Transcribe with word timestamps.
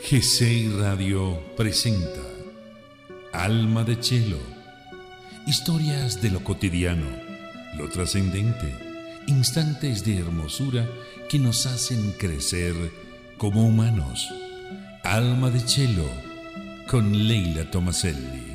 GCI 0.00 0.70
Radio 0.78 1.38
presenta 1.54 2.22
Alma 3.32 3.84
de 3.84 4.00
Chelo. 4.00 4.38
Historias 5.46 6.22
de 6.22 6.30
lo 6.30 6.42
cotidiano, 6.42 7.04
lo 7.76 7.90
trascendente, 7.90 8.74
instantes 9.26 10.04
de 10.04 10.16
hermosura 10.16 10.88
que 11.28 11.38
nos 11.38 11.66
hacen 11.66 12.12
crecer 12.12 12.74
como 13.36 13.66
humanos. 13.66 14.26
Alma 15.02 15.50
de 15.50 15.62
Chelo 15.64 16.08
con 16.88 17.26
Leila 17.28 17.70
Tomaselli. 17.70 18.47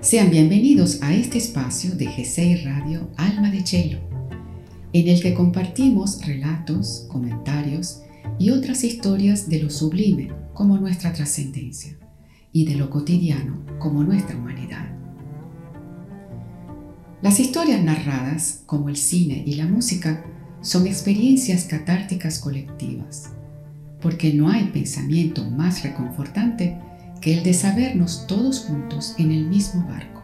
Sean 0.00 0.28
bienvenidos 0.28 1.00
a 1.00 1.14
este 1.14 1.38
espacio 1.38 1.94
de 1.94 2.06
G6 2.06 2.64
Radio 2.64 3.08
Alma 3.16 3.52
de 3.52 3.62
Chelo, 3.62 4.00
en 4.92 5.06
el 5.06 5.22
que 5.22 5.32
compartimos 5.32 6.26
relatos, 6.26 7.06
comentarios 7.08 8.02
y 8.36 8.50
otras 8.50 8.82
historias 8.82 9.48
de 9.48 9.62
lo 9.62 9.70
sublime 9.70 10.32
como 10.54 10.76
nuestra 10.76 11.12
trascendencia 11.12 11.96
y 12.50 12.64
de 12.64 12.74
lo 12.74 12.90
cotidiano 12.90 13.64
como 13.78 14.02
nuestra 14.02 14.36
humanidad. 14.36 14.88
Las 17.22 17.38
historias 17.38 17.84
narradas, 17.84 18.64
como 18.66 18.88
el 18.88 18.96
cine 18.96 19.44
y 19.46 19.54
la 19.54 19.66
música, 19.66 20.24
son 20.62 20.88
experiencias 20.88 21.64
catárticas 21.64 22.40
colectivas 22.40 23.30
porque 24.00 24.34
no 24.34 24.50
hay 24.50 24.64
pensamiento 24.64 25.48
más 25.48 25.84
reconfortante 25.84 26.76
que 27.24 27.32
el 27.32 27.42
de 27.42 27.54
sabernos 27.54 28.26
todos 28.26 28.60
juntos 28.66 29.14
en 29.16 29.32
el 29.32 29.46
mismo 29.46 29.88
barco. 29.88 30.22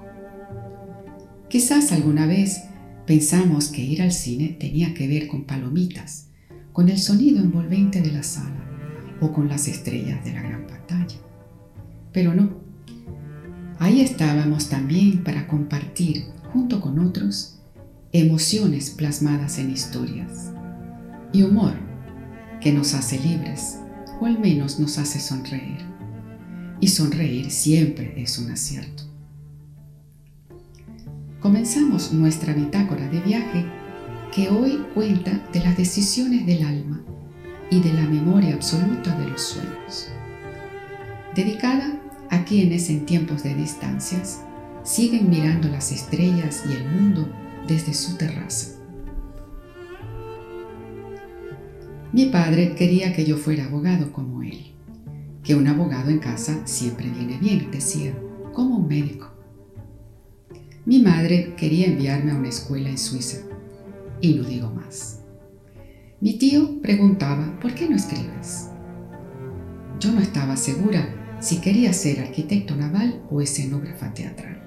Quizás 1.48 1.92
alguna 1.92 2.26
vez 2.26 2.64
pensamos 3.06 3.68
que 3.68 3.80
ir 3.80 4.02
al 4.02 4.12
cine 4.12 4.48
tenía 4.60 4.92
que 4.92 5.08
ver 5.08 5.26
con 5.26 5.44
palomitas, 5.44 6.26
con 6.74 6.90
el 6.90 6.98
sonido 6.98 7.40
envolvente 7.40 8.02
de 8.02 8.12
la 8.12 8.22
sala 8.22 8.66
o 9.18 9.32
con 9.32 9.48
las 9.48 9.66
estrellas 9.66 10.22
de 10.26 10.34
la 10.34 10.42
gran 10.42 10.66
pantalla. 10.66 11.16
Pero 12.12 12.34
no. 12.34 12.50
Ahí 13.78 14.02
estábamos 14.02 14.68
también 14.68 15.24
para 15.24 15.46
compartir, 15.46 16.26
junto 16.52 16.82
con 16.82 16.98
otros, 16.98 17.62
emociones 18.12 18.90
plasmadas 18.90 19.58
en 19.58 19.70
historias 19.70 20.52
y 21.32 21.44
humor 21.44 21.72
que 22.60 22.72
nos 22.72 22.92
hace 22.92 23.18
libres, 23.18 23.78
o 24.20 24.26
al 24.26 24.38
menos 24.38 24.78
nos 24.78 24.98
hace 24.98 25.18
sonreír. 25.18 25.89
Y 26.80 26.88
sonreír 26.88 27.50
siempre 27.50 28.14
es 28.16 28.38
un 28.38 28.50
acierto. 28.50 29.04
Comenzamos 31.40 32.12
nuestra 32.12 32.54
bitácora 32.54 33.06
de 33.08 33.20
viaje 33.20 33.66
que 34.34 34.48
hoy 34.48 34.84
cuenta 34.94 35.32
de 35.52 35.60
las 35.60 35.76
decisiones 35.76 36.46
del 36.46 36.64
alma 36.64 37.02
y 37.70 37.80
de 37.80 37.92
la 37.92 38.02
memoria 38.02 38.54
absoluta 38.54 39.16
de 39.18 39.28
los 39.28 39.42
sueños. 39.42 40.08
Dedicada 41.34 42.00
a 42.30 42.44
quienes 42.44 42.88
en 42.90 43.06
tiempos 43.06 43.42
de 43.42 43.54
distancias 43.54 44.40
siguen 44.82 45.30
mirando 45.30 45.68
las 45.68 45.92
estrellas 45.92 46.64
y 46.68 46.72
el 46.72 46.88
mundo 46.88 47.28
desde 47.66 47.94
su 47.94 48.16
terraza. 48.16 48.76
Mi 52.12 52.26
padre 52.26 52.74
quería 52.74 53.12
que 53.12 53.24
yo 53.24 53.36
fuera 53.36 53.66
abogado 53.66 54.12
como 54.12 54.42
él, 54.42 54.72
que 55.50 55.56
un 55.56 55.66
abogado 55.66 56.10
en 56.10 56.20
casa 56.20 56.64
siempre 56.64 57.10
viene 57.10 57.36
bien, 57.36 57.72
decía, 57.72 58.14
como 58.52 58.76
un 58.76 58.86
médico. 58.86 59.32
Mi 60.86 61.02
madre 61.02 61.56
quería 61.56 61.88
enviarme 61.88 62.30
a 62.30 62.36
una 62.36 62.50
escuela 62.50 62.88
en 62.88 62.96
Suiza, 62.96 63.38
y 64.20 64.34
no 64.34 64.44
digo 64.44 64.70
más. 64.70 65.22
Mi 66.20 66.34
tío 66.34 66.80
preguntaba, 66.80 67.58
¿por 67.58 67.74
qué 67.74 67.88
no 67.88 67.96
escribes? 67.96 68.68
Yo 69.98 70.12
no 70.12 70.20
estaba 70.20 70.56
segura 70.56 71.36
si 71.40 71.56
quería 71.56 71.92
ser 71.94 72.20
arquitecto 72.20 72.76
naval 72.76 73.20
o 73.28 73.40
escenógrafa 73.40 74.14
teatral. 74.14 74.62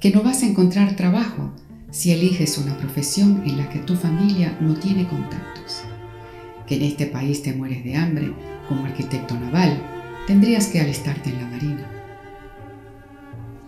Que 0.00 0.10
no 0.10 0.22
vas 0.22 0.42
a 0.42 0.46
encontrar 0.46 0.96
trabajo 0.96 1.52
si 1.90 2.12
eliges 2.12 2.56
una 2.56 2.78
profesión 2.78 3.42
en 3.44 3.58
la 3.58 3.68
que 3.68 3.80
tu 3.80 3.94
familia 3.94 4.56
no 4.62 4.72
tiene 4.72 5.06
contactos. 5.06 5.82
En 6.72 6.80
este 6.80 7.04
país 7.04 7.42
te 7.42 7.52
mueres 7.52 7.84
de 7.84 7.96
hambre 7.96 8.32
como 8.66 8.86
arquitecto 8.86 9.38
naval, 9.38 9.78
tendrías 10.26 10.68
que 10.68 10.80
alistarte 10.80 11.28
en 11.28 11.36
la 11.36 11.46
marina. 11.46 11.86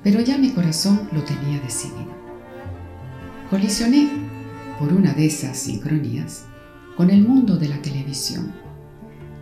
Pero 0.03 0.23
ya 0.23 0.39
mi 0.39 0.49
corazón 0.53 1.11
lo 1.13 1.23
tenía 1.23 1.61
decidido. 1.61 2.15
Colisioné, 3.51 4.09
por 4.79 4.91
una 4.91 5.13
de 5.13 5.27
esas 5.27 5.59
sincronías, 5.59 6.47
con 6.97 7.11
el 7.11 7.29
mundo 7.29 7.59
de 7.59 7.69
la 7.69 7.83
televisión. 7.83 8.55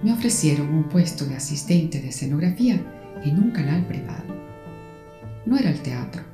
Me 0.03 0.12
ofrecieron 0.12 0.75
un 0.75 0.89
puesto 0.89 1.25
de 1.25 1.37
asistente 1.37 2.01
de 2.01 2.09
escenografía 2.09 2.81
en 3.22 3.39
un 3.39 3.53
canal 3.53 3.87
privado. 3.87 4.34
No 5.47 5.56
era 5.56 5.71
el 5.71 5.81
teatro, 5.83 6.25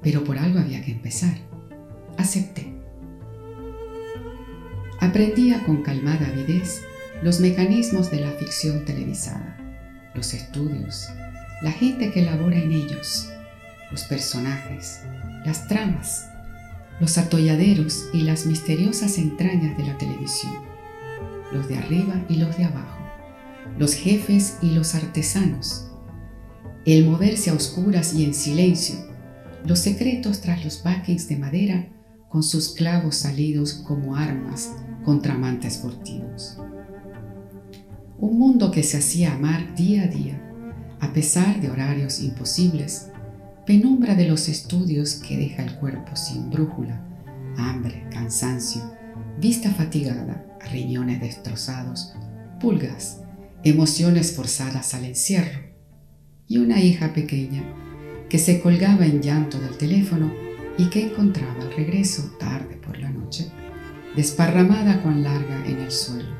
pero 0.00 0.22
por 0.22 0.38
algo 0.38 0.60
había 0.60 0.84
que 0.84 0.92
empezar 0.92 1.34
acepté. 2.16 2.73
Aprendía 5.04 5.62
con 5.64 5.82
calmada 5.82 6.26
avidez 6.26 6.80
los 7.22 7.38
mecanismos 7.38 8.10
de 8.10 8.20
la 8.20 8.30
ficción 8.30 8.86
televisada, 8.86 9.54
los 10.14 10.32
estudios, 10.32 11.10
la 11.60 11.72
gente 11.72 12.10
que 12.10 12.22
labora 12.22 12.56
en 12.56 12.72
ellos, 12.72 13.28
los 13.90 14.04
personajes, 14.04 15.02
las 15.44 15.68
tramas, 15.68 16.30
los 17.00 17.18
atolladeros 17.18 18.06
y 18.14 18.22
las 18.22 18.46
misteriosas 18.46 19.18
entrañas 19.18 19.76
de 19.76 19.84
la 19.84 19.98
televisión, 19.98 20.54
los 21.52 21.68
de 21.68 21.76
arriba 21.76 22.24
y 22.30 22.36
los 22.36 22.56
de 22.56 22.64
abajo, 22.64 23.04
los 23.78 23.92
jefes 23.92 24.56
y 24.62 24.70
los 24.70 24.94
artesanos, 24.94 25.90
el 26.86 27.04
moverse 27.04 27.50
a 27.50 27.54
oscuras 27.54 28.14
y 28.14 28.24
en 28.24 28.32
silencio, 28.32 28.96
los 29.66 29.80
secretos 29.80 30.40
tras 30.40 30.64
los 30.64 30.82
backings 30.82 31.28
de 31.28 31.36
madera 31.36 31.88
con 32.30 32.42
sus 32.42 32.70
clavos 32.70 33.16
salidos 33.16 33.74
como 33.74 34.16
armas 34.16 34.70
contra 35.04 35.34
amantes 35.34 35.78
furtivos. 35.78 36.58
Un 38.18 38.38
mundo 38.38 38.70
que 38.70 38.82
se 38.82 38.98
hacía 38.98 39.34
amar 39.34 39.74
día 39.74 40.04
a 40.04 40.06
día, 40.06 40.40
a 41.00 41.12
pesar 41.12 41.60
de 41.60 41.70
horarios 41.70 42.20
imposibles, 42.20 43.10
penumbra 43.66 44.14
de 44.14 44.28
los 44.28 44.48
estudios 44.48 45.14
que 45.14 45.36
deja 45.36 45.62
el 45.62 45.76
cuerpo 45.76 46.16
sin 46.16 46.50
brújula, 46.50 47.04
hambre, 47.56 48.06
cansancio, 48.10 48.82
vista 49.40 49.70
fatigada, 49.70 50.44
riñones 50.70 51.20
destrozados, 51.20 52.14
pulgas, 52.60 53.20
emociones 53.62 54.34
forzadas 54.34 54.94
al 54.94 55.04
encierro, 55.04 55.60
y 56.46 56.58
una 56.58 56.80
hija 56.80 57.12
pequeña 57.12 57.62
que 58.28 58.38
se 58.38 58.60
colgaba 58.60 59.06
en 59.06 59.22
llanto 59.22 59.58
del 59.58 59.76
teléfono 59.76 60.32
y 60.76 60.90
que 60.90 61.06
encontraba 61.06 61.62
al 61.62 61.72
regreso 61.72 62.36
tarde 62.38 62.76
por 62.76 62.98
la 62.98 63.10
noche, 63.10 63.50
desparramada 64.16 65.02
con 65.02 65.22
larga 65.22 65.66
en 65.66 65.80
el 65.80 65.90
suelo, 65.90 66.34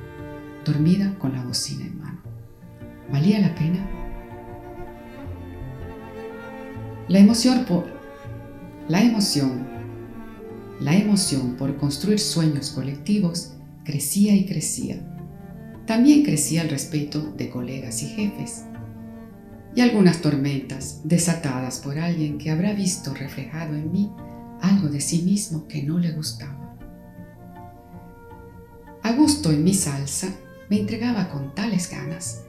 dormida 0.65 1.19
con 1.19 1.33
la 1.33 1.45
bocina 1.45 1.85
en 1.87 1.99
mano. 1.99 2.23
¿Valía 3.11 3.41
la 3.41 3.55
pena? 3.55 3.85
La 7.09 7.19
emoción 7.19 7.65
por 7.65 7.87
la 8.89 9.03
emoción, 9.03 9.67
la 10.81 10.97
emoción 10.97 11.57
por 11.57 11.77
construir 11.77 12.19
sueños 12.19 12.71
colectivos 12.71 13.55
crecía 13.85 14.35
y 14.35 14.47
crecía. 14.47 14.97
También 15.87 16.23
crecía 16.23 16.63
el 16.63 16.71
respeto 16.71 17.21
de 17.37 17.51
colegas 17.51 18.03
y 18.03 18.07
jefes 18.07 18.65
y 19.75 19.81
algunas 19.81 20.21
tormentas 20.21 21.01
desatadas 21.05 21.81
por 21.81 21.99
alguien 21.99 22.39
que 22.39 22.51
habrá 22.51 22.73
visto 22.73 23.13
reflejado 23.13 23.75
en 23.75 23.93
mí 23.93 24.11
algo 24.63 24.89
de 24.89 25.01
sí 25.01 25.23
mismo 25.23 25.67
que 25.67 25.83
no 25.83 25.99
le 25.99 26.13
gustaba. 26.13 26.64
A 29.05 29.13
gusto 29.13 29.53
en 29.53 29.63
mi 29.63 29.75
salsa 29.75 30.35
me 30.71 30.81
entregaba 30.81 31.29
con 31.29 31.55
tales 31.55 31.91
ganas 31.91 32.45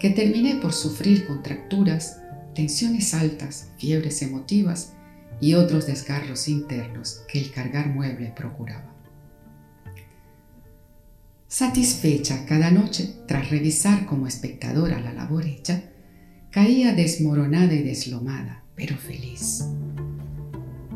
que 0.00 0.10
terminé 0.10 0.56
por 0.56 0.72
sufrir 0.72 1.24
contracturas, 1.24 2.18
tensiones 2.52 3.14
altas, 3.14 3.70
fiebres 3.78 4.20
emotivas 4.20 4.94
y 5.40 5.54
otros 5.54 5.86
desgarros 5.86 6.48
internos 6.48 7.22
que 7.28 7.38
el 7.38 7.52
cargar 7.52 7.90
mueble 7.90 8.32
procuraba. 8.34 8.92
Satisfecha 11.46 12.44
cada 12.44 12.72
noche 12.72 13.14
tras 13.28 13.48
revisar 13.48 14.04
como 14.06 14.26
espectadora 14.26 14.98
la 14.98 15.12
labor 15.12 15.46
hecha, 15.46 15.84
caía 16.50 16.92
desmoronada 16.92 17.72
y 17.72 17.84
deslomada, 17.84 18.64
pero 18.74 18.96
feliz. 18.96 19.64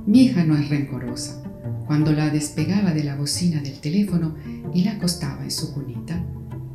Mi 0.07 0.25
hija 0.25 0.43
no 0.43 0.59
es 0.59 0.69
rencorosa. 0.69 1.44
Cuando 1.87 2.13
la 2.13 2.31
despegaba 2.31 2.93
de 2.93 3.05
la 3.05 3.17
bocina 3.17 3.61
del 3.61 3.79
teléfono 3.79 4.35
y 4.73 4.85
la 4.85 4.93
acostaba 4.93 5.45
en 5.45 5.51
su 5.51 5.75
cunita, 5.75 6.25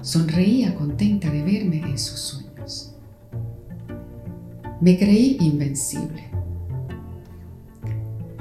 sonreía 0.02 0.76
contenta 0.76 1.30
de 1.32 1.44
verme 1.44 1.82
en 1.82 1.98
sus 1.98 2.20
sueños. 2.20 2.96
Me 4.82 4.98
creí 4.98 5.38
invencible. 5.40 6.30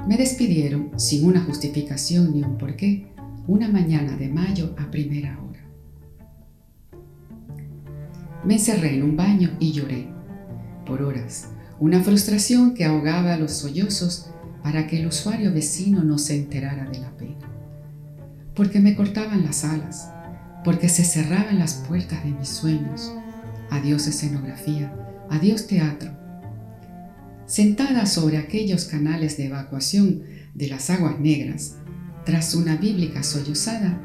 Me 0.07 0.17
despidieron 0.17 0.91
sin 0.97 1.25
una 1.25 1.43
justificación 1.43 2.33
ni 2.33 2.43
un 2.43 2.57
porqué 2.57 3.09
una 3.49 3.67
mañana 3.67 4.15
de 4.15 4.29
mayo 4.29 4.75
a 4.77 4.91
primera 4.91 5.39
hora. 5.41 5.59
Me 8.45 8.53
encerré 8.53 8.95
en 8.95 9.03
un 9.03 9.17
baño 9.17 9.57
y 9.59 9.71
lloré, 9.71 10.07
por 10.85 11.01
horas, 11.01 11.49
una 11.79 12.01
frustración 12.01 12.75
que 12.75 12.85
ahogaba 12.85 13.37
los 13.37 13.53
sollozos 13.53 14.29
para 14.69 14.85
que 14.85 14.99
el 14.99 15.07
usuario 15.07 15.51
vecino 15.51 16.03
no 16.03 16.19
se 16.19 16.35
enterara 16.35 16.87
de 16.87 16.99
la 16.99 17.09
pena. 17.17 17.49
Porque 18.53 18.79
me 18.79 18.95
cortaban 18.95 19.43
las 19.43 19.65
alas, 19.65 20.11
porque 20.63 20.89
se 20.89 21.03
cerraban 21.03 21.57
las 21.57 21.73
puertas 21.87 22.23
de 22.23 22.29
mis 22.29 22.49
sueños. 22.49 23.11
Adiós 23.71 24.05
escenografía, 24.05 24.93
adiós 25.31 25.65
teatro. 25.65 26.11
Sentada 27.47 28.05
sobre 28.05 28.37
aquellos 28.37 28.85
canales 28.85 29.37
de 29.37 29.47
evacuación 29.47 30.21
de 30.53 30.67
las 30.67 30.91
aguas 30.91 31.19
negras, 31.19 31.77
tras 32.23 32.53
una 32.53 32.75
bíblica 32.75 33.23
sollozada, 33.23 33.99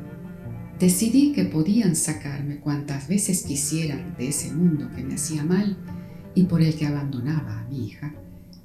decidí 0.81 1.33
que 1.33 1.45
podían 1.45 1.95
sacarme 1.95 2.57
cuantas 2.61 3.07
veces 3.07 3.43
quisieran 3.43 4.15
de 4.17 4.29
ese 4.29 4.51
mundo 4.51 4.89
que 4.97 5.03
me 5.03 5.17
hacía 5.17 5.45
mal 5.45 5.77
y 6.35 6.45
por 6.45 6.63
el 6.63 6.75
que 6.75 6.87
abandonaba 6.87 7.61
a 7.61 7.69
mi 7.69 7.87
hija, 7.87 8.15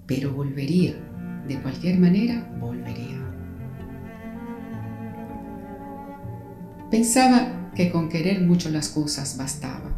pero 0.07 0.34
volvería, 0.34 1.09
de 1.50 1.60
cualquier 1.60 2.00
manera 2.00 2.48
volvería. 2.62 3.18
Pensaba 6.92 7.72
que 7.75 7.92
con 7.92 8.07
querer 8.07 8.42
mucho 8.42 8.69
las 8.69 8.90
cosas 8.90 9.36
bastaba, 9.38 9.92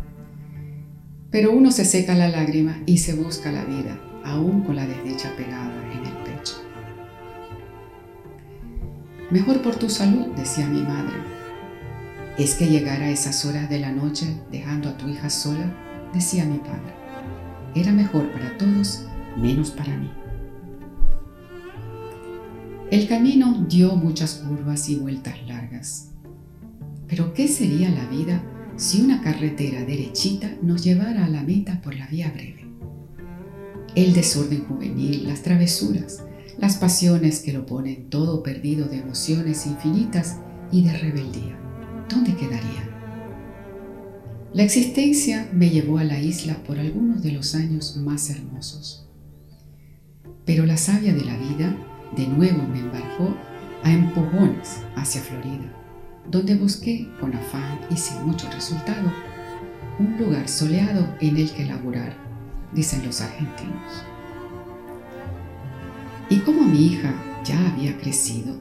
pero 1.30 1.52
uno 1.52 1.72
se 1.72 1.86
seca 1.86 2.16
la 2.16 2.30
lágrima 2.30 2.82
y 2.86 3.00
se 3.00 3.14
busca 3.14 3.52
la 3.52 3.66
vida, 3.66 4.00
aún 4.24 4.62
con 4.62 4.78
la 4.78 4.88
desdicha 4.88 5.36
pegada 5.36 5.74
en 5.92 6.06
el 6.06 6.18
pecho. 6.24 6.56
Mejor 9.30 9.62
por 9.62 9.76
tu 9.76 9.90
salud, 9.90 10.28
decía 10.36 10.68
mi 10.68 10.82
madre. 10.82 11.16
¿Es 12.38 12.56
que 12.56 12.68
llegar 12.68 13.02
a 13.02 13.10
esas 13.10 13.46
horas 13.46 13.70
de 13.70 13.80
la 13.80 13.92
noche 13.92 14.38
dejando 14.52 14.90
a 14.90 14.98
tu 14.98 15.10
hija 15.10 15.30
sola? 15.30 15.70
decía 16.14 16.46
mi 16.46 16.58
padre. 16.58 16.94
Era 17.76 17.92
mejor 17.92 18.30
para 18.32 18.58
todos, 18.58 19.06
menos 19.38 19.72
para 19.72 19.96
mí. 19.96 20.12
El 22.92 23.08
camino 23.08 23.66
dio 23.70 23.96
muchas 23.96 24.44
curvas 24.46 24.90
y 24.90 24.98
vueltas 24.98 25.36
largas. 25.48 26.10
Pero 27.08 27.34
¿qué 27.34 27.48
sería 27.48 27.90
la 27.90 28.06
vida 28.08 28.44
si 28.76 29.00
una 29.00 29.22
carretera 29.22 29.86
derechita 29.86 30.58
nos 30.62 30.84
llevara 30.84 31.24
a 31.24 31.30
la 31.30 31.42
meta 31.42 31.82
por 31.82 31.96
la 31.96 32.06
vía 32.08 32.30
breve? 32.32 32.66
El 33.96 34.12
desorden 34.12 34.66
juvenil, 34.66 35.26
las 35.26 35.42
travesuras, 35.42 36.26
las 36.60 36.76
pasiones 36.76 37.40
que 37.40 37.54
lo 37.54 37.66
ponen 37.66 38.10
todo 38.10 38.44
perdido 38.44 38.90
de 38.90 38.98
emociones 38.98 39.66
infinitas 39.68 40.40
y 40.70 40.84
de 40.84 40.92
rebeldía. 40.92 41.58
¿Dónde 42.10 42.36
quedaría? 42.36 42.90
La 44.54 44.64
existencia 44.64 45.50
me 45.54 45.70
llevó 45.70 45.98
a 45.98 46.04
la 46.04 46.20
isla 46.20 46.62
por 46.66 46.78
algunos 46.78 47.24
de 47.24 47.32
los 47.32 47.56
años 47.56 47.96
más 47.96 48.30
hermosos. 48.30 49.08
Pero 50.44 50.66
la 50.66 50.76
savia 50.76 51.14
de 51.14 51.24
la 51.24 51.38
vida 51.38 51.88
de 52.16 52.28
nuevo 52.28 52.64
me 52.64 52.80
embarcó 52.80 53.36
a 53.84 53.92
empujones 53.92 54.82
hacia 54.96 55.22
Florida, 55.22 55.72
donde 56.30 56.56
busqué 56.56 57.10
con 57.20 57.34
afán 57.34 57.80
y 57.90 57.98
sin 57.98 58.26
mucho 58.26 58.50
resultado 58.52 59.12
un 60.00 60.18
lugar 60.18 60.48
soleado 60.48 61.08
en 61.20 61.38
el 61.38 61.52
que 61.52 61.66
laborar, 61.66 62.16
dicen 62.74 63.06
los 63.06 63.22
argentinos. 63.22 64.04
Y 66.30 66.38
como 66.40 66.64
mi 66.64 66.88
hija 66.88 67.14
ya 67.44 67.72
había 67.72 67.98
crecido, 67.98 68.56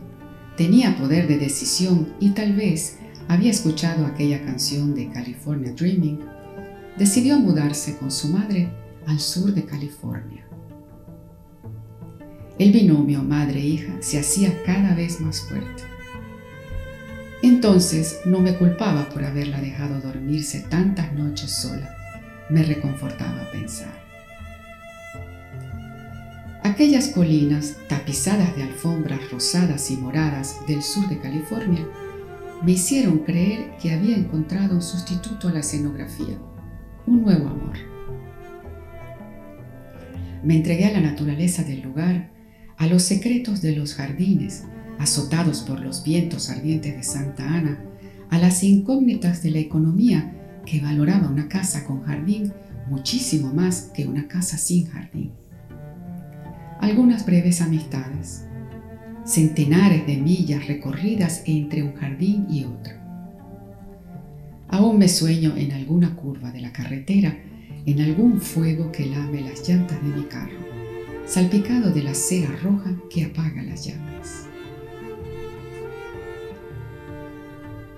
tenía 0.57 0.97
poder 0.97 1.29
de 1.29 1.39
decisión 1.39 2.13
y 2.19 2.31
tal 2.31 2.55
vez 2.55 2.99
había 3.29 3.51
escuchado 3.51 4.07
aquella 4.07 4.45
canción 4.45 4.95
de 4.95 5.09
California 5.09 5.73
Dreaming, 5.73 6.19
decidió 6.99 7.39
mudarse 7.39 7.97
con 7.97 8.11
su 8.11 8.29
madre 8.29 8.69
al 9.07 9.21
sur 9.21 9.55
de 9.55 9.65
California. 9.65 10.50
El 12.61 12.73
binomio 12.73 13.23
madre-hija 13.23 13.91
se 14.01 14.19
hacía 14.19 14.53
cada 14.67 14.95
vez 14.95 15.19
más 15.23 15.41
fuerte. 15.41 15.83
Entonces 17.43 18.21
no 18.27 18.41
me 18.41 18.55
culpaba 18.55 19.09
por 19.09 19.25
haberla 19.25 19.63
dejado 19.63 19.99
dormirse 19.99 20.67
tantas 20.69 21.11
noches 21.15 21.51
sola. 21.51 21.97
Me 22.51 22.63
reconfortaba 22.63 23.51
pensar. 23.51 23.95
Aquellas 26.63 27.09
colinas 27.09 27.79
tapizadas 27.89 28.55
de 28.55 28.65
alfombras 28.65 29.31
rosadas 29.31 29.91
y 29.91 29.97
moradas 29.97 30.59
del 30.69 30.83
sur 30.83 31.09
de 31.09 31.19
California 31.19 31.89
me 32.63 32.73
hicieron 32.73 33.21
creer 33.21 33.71
que 33.81 33.95
había 33.95 34.19
encontrado 34.19 34.75
un 34.75 34.83
sustituto 34.83 35.49
a 35.49 35.53
la 35.53 35.61
escenografía, 35.61 36.39
un 37.07 37.23
nuevo 37.23 37.49
amor. 37.49 37.79
Me 40.45 40.57
entregué 40.57 40.85
a 40.85 40.93
la 40.93 41.01
naturaleza 41.01 41.63
del 41.65 41.81
lugar, 41.81 42.30
a 42.81 42.89
los 42.89 43.05
secretos 43.05 43.63
de 43.63 43.77
los 43.77 43.95
jardines, 43.95 44.65
azotados 44.99 45.61
por 45.61 45.79
los 45.79 46.03
vientos 46.03 46.51
ardientes 46.51 46.97
de 46.97 47.05
Santa 47.05 47.47
Ana, 47.47 47.79
a 48.31 48.39
las 48.39 48.65
incógnitas 48.65 49.45
de 49.45 49.53
la 49.53 49.61
economía 49.61 50.35
que 50.67 50.81
valoraba 50.81 51.29
una 51.29 51.49
casa 51.49 51.85
con 51.85 52.03
jardín 52.03 52.53
muchísimo 52.89 53.55
más 53.55 53.93
que 53.95 54.09
una 54.09 54.27
casa 54.27 54.59
sin 54.59 54.87
jardín 54.89 55.31
algunas 56.81 57.27
breves 57.27 57.61
amistades, 57.61 58.47
centenares 59.25 60.07
de 60.07 60.17
millas 60.17 60.67
recorridas 60.67 61.43
entre 61.45 61.83
un 61.83 61.95
jardín 61.95 62.47
y 62.49 62.65
otro. 62.65 62.95
Aún 64.69 64.99
me 64.99 65.09
sueño 65.09 65.57
en 65.57 65.73
alguna 65.73 66.17
curva 66.17 66.51
de 66.53 66.63
la 66.63 66.73
carretera, 66.73 67.37
en 67.85 68.01
algún 68.01 68.41
fuego 68.41 68.91
que 68.93 69.07
lame 69.07 69.43
las 69.43 69.69
llantas 69.69 70.03
de 70.03 70.09
mi 70.09 70.25
carro, 70.25 70.59
salpicado 71.31 71.93
de 71.93 72.03
la 72.03 72.13
cera 72.13 72.51
roja 72.61 72.91
que 73.09 73.25
apaga 73.25 73.63
las 73.63 73.85
llamas. 73.85 74.49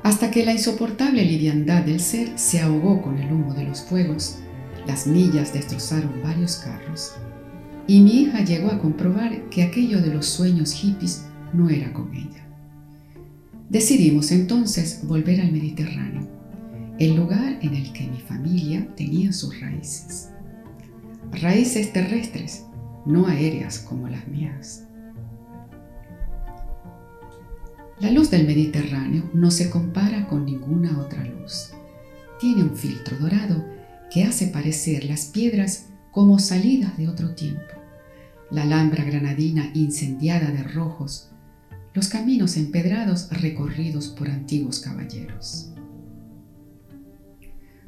Hasta 0.02 0.30
que 0.30 0.44
la 0.44 0.52
insoportable 0.52 1.24
liviandad 1.24 1.82
del 1.82 2.00
ser 2.00 2.38
se 2.38 2.60
ahogó 2.60 3.00
con 3.00 3.16
el 3.16 3.32
humo 3.32 3.54
de 3.54 3.64
los 3.64 3.80
fuegos, 3.80 4.36
las 4.86 5.06
millas 5.06 5.54
destrozaron 5.54 6.12
varios 6.22 6.56
carros 6.56 7.14
y 7.86 8.00
mi 8.00 8.20
hija 8.20 8.44
llegó 8.44 8.70
a 8.70 8.78
comprobar 8.78 9.48
que 9.48 9.62
aquello 9.62 10.02
de 10.02 10.12
los 10.12 10.26
sueños 10.26 10.74
hippies 10.74 11.24
no 11.54 11.70
era 11.70 11.90
con 11.94 12.12
ella. 12.14 12.46
Decidimos 13.70 14.30
entonces 14.30 15.00
volver 15.04 15.40
al 15.40 15.52
Mediterráneo, 15.52 16.28
el 16.98 17.16
lugar 17.16 17.58
en 17.62 17.74
el 17.74 17.94
que 17.94 18.06
mi 18.08 18.20
familia 18.20 18.86
tenía 18.94 19.32
sus 19.32 19.58
raíces. 19.58 20.28
Raíces 21.40 21.94
terrestres, 21.94 22.66
no 23.04 23.26
aéreas 23.26 23.78
como 23.78 24.08
las 24.08 24.26
mías. 24.28 24.84
La 28.00 28.10
luz 28.10 28.30
del 28.30 28.46
Mediterráneo 28.46 29.30
no 29.32 29.50
se 29.50 29.70
compara 29.70 30.26
con 30.26 30.44
ninguna 30.44 30.98
otra 30.98 31.24
luz. 31.24 31.70
Tiene 32.40 32.64
un 32.64 32.76
filtro 32.76 33.16
dorado 33.16 33.64
que 34.12 34.24
hace 34.24 34.48
parecer 34.48 35.04
las 35.04 35.26
piedras 35.26 35.86
como 36.10 36.38
salidas 36.38 36.96
de 36.98 37.08
otro 37.08 37.34
tiempo. 37.34 37.74
La 38.50 38.62
alhambra 38.62 39.04
granadina 39.04 39.70
incendiada 39.74 40.50
de 40.50 40.62
rojos, 40.62 41.30
los 41.94 42.08
caminos 42.08 42.56
empedrados 42.56 43.28
recorridos 43.30 44.08
por 44.08 44.28
antiguos 44.28 44.80
caballeros. 44.80 45.71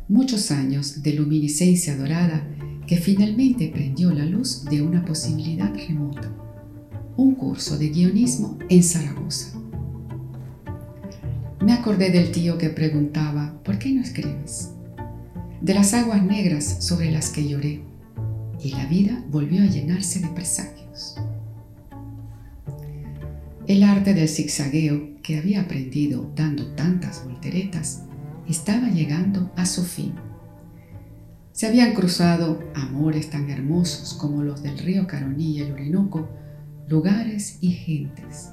Muchos 0.09 0.51
años 0.51 1.03
de 1.03 1.15
luminiscencia 1.15 1.97
dorada 1.97 2.47
que 2.87 2.99
finalmente 2.99 3.69
prendió 3.69 4.13
la 4.13 4.27
luz 4.27 4.67
de 4.67 4.83
una 4.83 5.03
posibilidad 5.03 5.75
remota, 5.75 6.31
un 7.17 7.35
curso 7.35 7.79
de 7.79 7.89
guionismo 7.89 8.59
en 8.69 8.83
Zaragoza. 8.83 9.59
Me 11.65 11.73
acordé 11.73 12.11
del 12.11 12.33
tío 12.33 12.59
que 12.59 12.69
preguntaba, 12.69 13.59
¿por 13.65 13.79
qué 13.79 13.93
no 13.93 14.03
escribes? 14.03 14.73
De 15.63 15.73
las 15.73 15.95
aguas 15.95 16.23
negras 16.23 16.85
sobre 16.85 17.11
las 17.11 17.31
que 17.31 17.49
lloré, 17.49 17.81
y 18.63 18.73
la 18.73 18.85
vida 18.85 19.25
volvió 19.31 19.63
a 19.63 19.67
llenarse 19.67 20.21
de 20.21 20.29
presagios. 20.29 21.17
El 23.67 23.83
arte 23.83 24.13
del 24.13 24.29
zigzagueo 24.29 25.15
que 25.23 25.39
había 25.39 25.63
aprendido 25.63 26.31
dando 26.37 26.67
tantas 26.75 27.25
volteretas 27.25 28.03
estaba 28.49 28.89
llegando 28.89 29.53
a 29.57 29.67
su 29.67 29.85
fin. 29.85 30.15
Se 31.53 31.67
habían 31.69 31.95
cruzado 31.95 32.59
amores 32.75 33.31
tan 33.31 33.49
hermosos 33.49 34.15
como 34.15 34.43
los 34.43 34.63
del 34.63 34.77
río 34.79 35.07
Caroní 35.07 35.53
y 35.53 35.61
el 35.61 35.73
Orinoco, 35.73 36.29
lugares 36.89 37.59
y 37.61 37.71
gentes. 37.71 38.51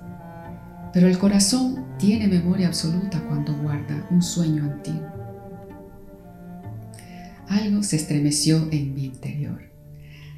Pero 0.93 1.07
el 1.07 1.17
corazón 1.17 1.85
tiene 1.97 2.27
memoria 2.27 2.67
absoluta 2.67 3.23
cuando 3.27 3.57
guarda 3.57 4.07
un 4.11 4.21
sueño 4.21 4.63
antiguo. 4.65 5.09
algo 7.47 7.83
se 7.83 7.97
estremeció 7.97 8.69
en 8.71 8.93
mi 8.93 9.05
interior. 9.05 9.71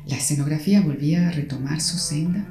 La 0.07 0.15
escenografía 0.15 0.81
volvía 0.81 1.27
a 1.27 1.31
retomar 1.31 1.79
su 1.79 1.97
senda. 1.97 2.45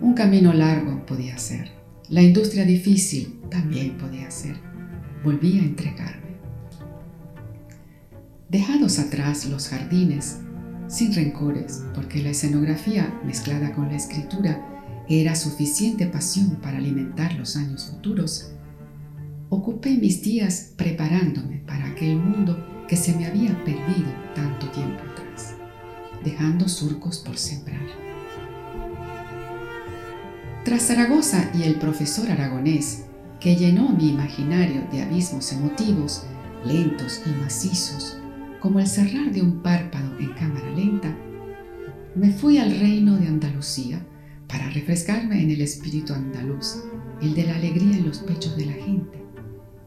Un 0.00 0.14
camino 0.14 0.52
largo 0.52 1.06
podía 1.06 1.38
ser. 1.38 1.70
La 2.08 2.22
industria 2.22 2.64
difícil 2.64 3.40
también 3.50 3.96
podía 3.96 4.30
ser. 4.30 4.73
Volví 5.24 5.58
a 5.58 5.62
entregarme. 5.62 6.36
Dejados 8.50 8.98
atrás 8.98 9.46
los 9.46 9.68
jardines, 9.68 10.40
sin 10.86 11.14
rencores, 11.14 11.82
porque 11.94 12.22
la 12.22 12.28
escenografía 12.28 13.18
mezclada 13.24 13.72
con 13.72 13.88
la 13.88 13.96
escritura 13.96 14.62
era 15.08 15.34
suficiente 15.34 16.06
pasión 16.06 16.56
para 16.56 16.76
alimentar 16.76 17.32
los 17.36 17.56
años 17.56 17.86
futuros, 17.86 18.52
ocupé 19.48 19.96
mis 19.96 20.22
días 20.22 20.74
preparándome 20.76 21.62
para 21.66 21.86
aquel 21.86 22.16
mundo 22.16 22.84
que 22.86 22.96
se 22.96 23.16
me 23.16 23.24
había 23.26 23.64
perdido 23.64 24.12
tanto 24.34 24.68
tiempo 24.72 25.02
atrás, 25.10 25.54
dejando 26.22 26.68
surcos 26.68 27.20
por 27.20 27.38
sembrar. 27.38 27.80
Tras 30.66 30.82
Zaragoza 30.82 31.50
y 31.54 31.62
el 31.62 31.76
profesor 31.76 32.30
aragonés, 32.30 33.04
que 33.44 33.56
llenó 33.56 33.90
mi 33.90 34.08
imaginario 34.08 34.88
de 34.90 35.02
abismos 35.02 35.52
emotivos, 35.52 36.24
lentos 36.64 37.20
y 37.26 37.42
macizos, 37.42 38.16
como 38.58 38.80
el 38.80 38.86
cerrar 38.86 39.32
de 39.32 39.42
un 39.42 39.60
párpado 39.60 40.18
en 40.18 40.32
cámara 40.32 40.70
lenta, 40.70 41.14
me 42.14 42.32
fui 42.32 42.56
al 42.56 42.70
reino 42.70 43.18
de 43.18 43.26
Andalucía 43.26 44.00
para 44.48 44.70
refrescarme 44.70 45.42
en 45.42 45.50
el 45.50 45.60
espíritu 45.60 46.14
andaluz, 46.14 46.84
el 47.20 47.34
de 47.34 47.44
la 47.44 47.56
alegría 47.56 47.98
en 47.98 48.06
los 48.06 48.20
pechos 48.20 48.56
de 48.56 48.64
la 48.64 48.72
gente, 48.72 49.22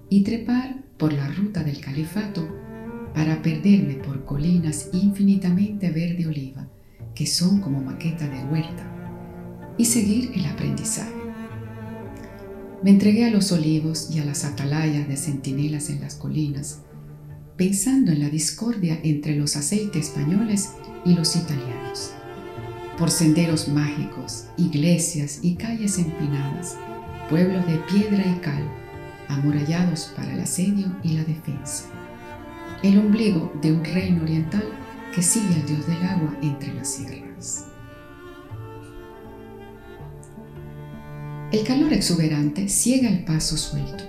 y 0.07 0.21
trepar 0.21 0.83
por 0.99 1.11
la 1.11 1.27
ruta 1.27 1.63
del 1.63 1.81
califato 1.81 2.47
para 3.15 3.41
perderme 3.41 3.95
por 3.95 4.23
colinas 4.23 4.91
infinitamente 4.93 5.89
verde 5.89 6.27
oliva, 6.27 6.67
que 7.15 7.25
son 7.25 7.59
como 7.59 7.81
maqueta 7.81 8.27
de 8.27 8.43
huerta, 8.51 8.85
y 9.79 9.85
seguir 9.85 10.29
el 10.35 10.45
aprendizaje. 10.45 11.16
Me 12.87 12.93
entregué 12.93 13.25
a 13.25 13.31
los 13.31 13.51
olivos 13.51 14.11
y 14.15 14.19
a 14.19 14.23
las 14.23 14.45
atalayas 14.45 15.09
de 15.09 15.17
centinelas 15.17 15.89
en 15.89 15.99
las 15.99 16.15
colinas, 16.15 16.83
pensando 17.57 18.13
en 18.13 18.21
la 18.21 18.29
discordia 18.29 18.97
entre 19.03 19.35
los 19.35 19.57
aceites 19.57 20.07
españoles 20.07 20.69
y 21.03 21.13
los 21.13 21.35
italianos. 21.35 22.11
Por 22.97 23.11
senderos 23.11 23.67
mágicos, 23.67 24.45
iglesias 24.55 25.39
y 25.41 25.55
calles 25.55 25.97
empinadas, 25.97 26.77
pueblos 27.29 27.67
de 27.67 27.77
piedra 27.91 28.25
y 28.25 28.39
cal, 28.39 28.63
amurallados 29.27 30.13
para 30.15 30.33
el 30.33 30.39
asedio 30.39 30.87
y 31.03 31.09
la 31.09 31.25
defensa. 31.25 31.83
El 32.83 32.99
ombligo 32.99 33.51
de 33.61 33.73
un 33.73 33.83
reino 33.83 34.23
oriental 34.23 34.63
que 35.13 35.21
sigue 35.21 35.55
al 35.55 35.65
dios 35.65 35.85
del 35.87 36.03
agua 36.03 36.37
entre 36.41 36.73
las 36.73 36.87
sierras. 36.87 37.66
El 41.49 41.63
calor 41.63 41.93
exuberante 41.93 42.67
ciega 42.67 43.07
el 43.07 43.23
paso 43.23 43.55
suelto 43.55 44.03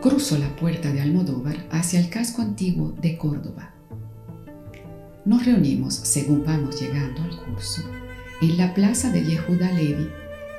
Cruzo 0.00 0.38
la 0.38 0.54
puerta 0.54 0.92
de 0.92 1.00
Almodóvar 1.00 1.56
hacia 1.72 1.98
el 1.98 2.08
casco 2.10 2.42
antiguo 2.42 2.92
de 2.92 3.18
Córdoba. 3.18 3.74
Nos 5.24 5.44
reunimos, 5.44 5.94
según 5.94 6.44
vamos 6.44 6.80
llegando 6.80 7.24
al 7.24 7.36
curso, 7.44 7.82
en 8.40 8.56
la 8.56 8.72
plaza 8.72 9.10
de 9.10 9.24
Yehuda 9.24 9.72
Levi, 9.72 10.08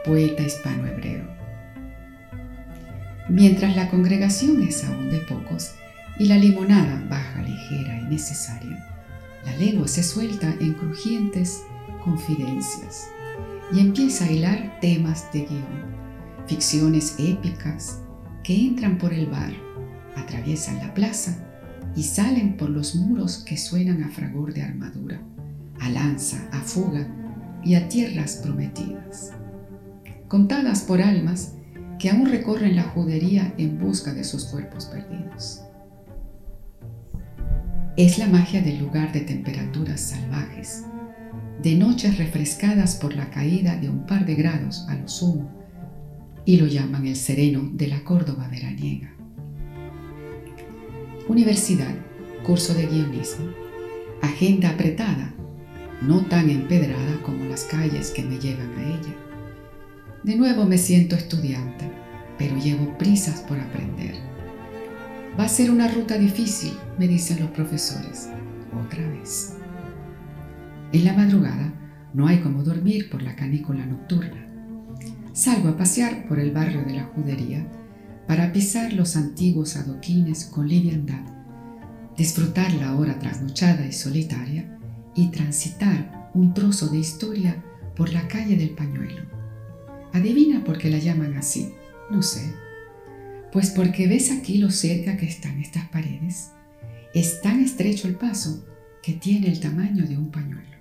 poeta 0.03 0.43
hispano-hebreo. 0.43 1.25
Mientras 3.29 3.73
la 3.77 3.89
congregación 3.89 4.61
es 4.61 4.83
aún 4.83 5.09
de 5.09 5.19
pocos 5.19 5.71
y 6.19 6.25
la 6.25 6.37
limonada 6.37 7.01
baja 7.09 7.41
ligera 7.41 8.01
y 8.01 8.03
necesaria, 8.03 8.85
la 9.45 9.55
lengua 9.55 9.87
se 9.87 10.03
suelta 10.03 10.53
en 10.59 10.73
crujientes 10.73 11.61
confidencias 12.03 13.07
y 13.71 13.79
empieza 13.79 14.25
a 14.25 14.31
hilar 14.31 14.79
temas 14.79 15.31
de 15.31 15.45
guion, 15.45 15.95
ficciones 16.47 17.15
épicas, 17.19 18.01
que 18.43 18.55
entran 18.55 18.97
por 18.97 19.13
el 19.13 19.27
bar, 19.27 19.53
atraviesan 20.15 20.77
la 20.79 20.93
plaza 20.93 21.37
y 21.95 22.03
salen 22.03 22.57
por 22.57 22.69
los 22.69 22.95
muros 22.95 23.37
que 23.39 23.57
suenan 23.57 24.03
a 24.03 24.09
fragor 24.09 24.53
de 24.53 24.63
armadura, 24.63 25.21
a 25.79 25.89
lanza, 25.89 26.47
a 26.51 26.61
fuga 26.61 27.07
y 27.63 27.75
a 27.75 27.87
tierras 27.87 28.39
prometidas. 28.43 29.31
Contadas 30.27 30.81
por 30.81 31.01
almas 31.01 31.53
que 31.99 32.09
aún 32.09 32.25
recorren 32.27 32.75
la 32.75 32.83
judería 32.83 33.53
en 33.57 33.77
busca 33.79 34.13
de 34.13 34.23
sus 34.23 34.45
cuerpos 34.45 34.85
perdidos. 34.85 35.61
Es 37.97 38.17
la 38.17 38.27
magia 38.27 38.61
del 38.61 38.79
lugar 38.79 39.11
de 39.11 39.21
temperaturas 39.21 39.99
salvajes, 39.99 40.85
de 41.61 41.75
noches 41.75 42.17
refrescadas 42.17 42.95
por 42.95 43.15
la 43.15 43.29
caída 43.29 43.75
de 43.75 43.89
un 43.89 44.05
par 44.05 44.25
de 44.25 44.35
grados 44.35 44.85
a 44.87 44.95
lo 44.95 45.07
sumo 45.09 45.51
y 46.45 46.57
lo 46.57 46.67
llaman 46.67 47.05
el 47.05 47.17
sereno 47.17 47.69
de 47.73 47.87
la 47.87 48.03
Córdoba 48.03 48.47
veraniega. 48.47 49.13
Universidad, 51.27 51.93
curso 52.43 52.73
de 52.73 52.87
guionismo, 52.87 53.45
agenda 54.21 54.69
apretada, 54.69 55.33
no 56.01 56.21
tan 56.25 56.49
empedrada 56.49 57.21
como 57.23 57.43
las 57.45 57.65
calles 57.65 58.11
que 58.11 58.23
me 58.23 58.39
llevan 58.39 58.73
a 58.77 58.87
ella. 58.87 59.15
De 60.23 60.35
nuevo 60.37 60.65
me 60.65 60.77
siento 60.77 61.15
estudiante, 61.15 61.91
pero 62.37 62.57
llevo 62.57 62.97
prisas 62.97 63.41
por 63.41 63.59
aprender. 63.59 64.15
Va 65.37 65.43
a 65.43 65.49
ser 65.49 65.71
una 65.71 65.89
ruta 65.89 66.17
difícil, 66.17 66.73
me 66.97 67.07
dicen 67.07 67.41
los 67.41 67.51
profesores, 67.51 68.29
otra 68.85 69.07
vez. 69.09 69.58
En 70.91 71.05
la 71.05 71.13
madrugada 71.13 71.73
no 72.13 72.27
hay 72.27 72.39
como 72.39 72.63
dormir 72.63 73.09
por 73.09 73.21
la 73.21 73.35
canícula 73.35 73.85
nocturna 73.85 74.49
salgo 75.39 75.69
a 75.69 75.77
pasear 75.77 76.27
por 76.27 76.37
el 76.37 76.51
barrio 76.51 76.83
de 76.83 76.93
la 76.93 77.05
judería 77.05 77.65
para 78.27 78.51
pisar 78.51 78.91
los 78.91 79.15
antiguos 79.15 79.77
adoquines 79.77 80.43
con 80.43 80.67
liviandad, 80.67 81.23
disfrutar 82.17 82.73
la 82.73 82.95
hora 82.97 83.17
trasnochada 83.19 83.87
y 83.87 83.93
solitaria 83.93 84.77
y 85.15 85.27
transitar 85.27 86.29
un 86.33 86.53
trozo 86.53 86.89
de 86.89 86.97
historia 86.97 87.63
por 87.95 88.11
la 88.11 88.27
calle 88.27 88.57
del 88.57 88.71
pañuelo. 88.71 89.23
Adivina 90.11 90.63
por 90.65 90.77
qué 90.77 90.89
la 90.89 90.97
llaman 90.97 91.37
así, 91.37 91.73
no 92.11 92.21
sé. 92.21 92.53
Pues 93.53 93.69
porque 93.69 94.07
ves 94.07 94.31
aquí 94.31 94.57
lo 94.57 94.69
cerca 94.69 95.15
que 95.15 95.25
están 95.25 95.61
estas 95.61 95.87
paredes. 95.87 96.51
Es 97.13 97.41
tan 97.41 97.61
estrecho 97.63 98.09
el 98.09 98.15
paso 98.15 98.65
que 99.01 99.13
tiene 99.13 99.47
el 99.47 99.61
tamaño 99.61 100.05
de 100.05 100.17
un 100.17 100.29
pañuelo. 100.29 100.78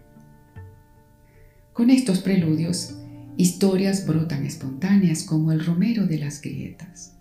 Con 1.78 1.90
estos 1.90 2.18
preludios 2.18 2.97
Historias 3.37 4.04
brotan 4.04 4.44
espontáneas 4.44 5.23
como 5.23 5.52
el 5.52 5.64
romero 5.64 6.08
de 6.08 6.18
las 6.18 6.42
grietas. 6.42 7.14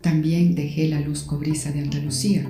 También 0.00 0.54
dejé 0.54 0.86
la 0.86 1.00
luz 1.00 1.24
cobriza 1.24 1.72
de 1.72 1.80
Andalucía, 1.80 2.48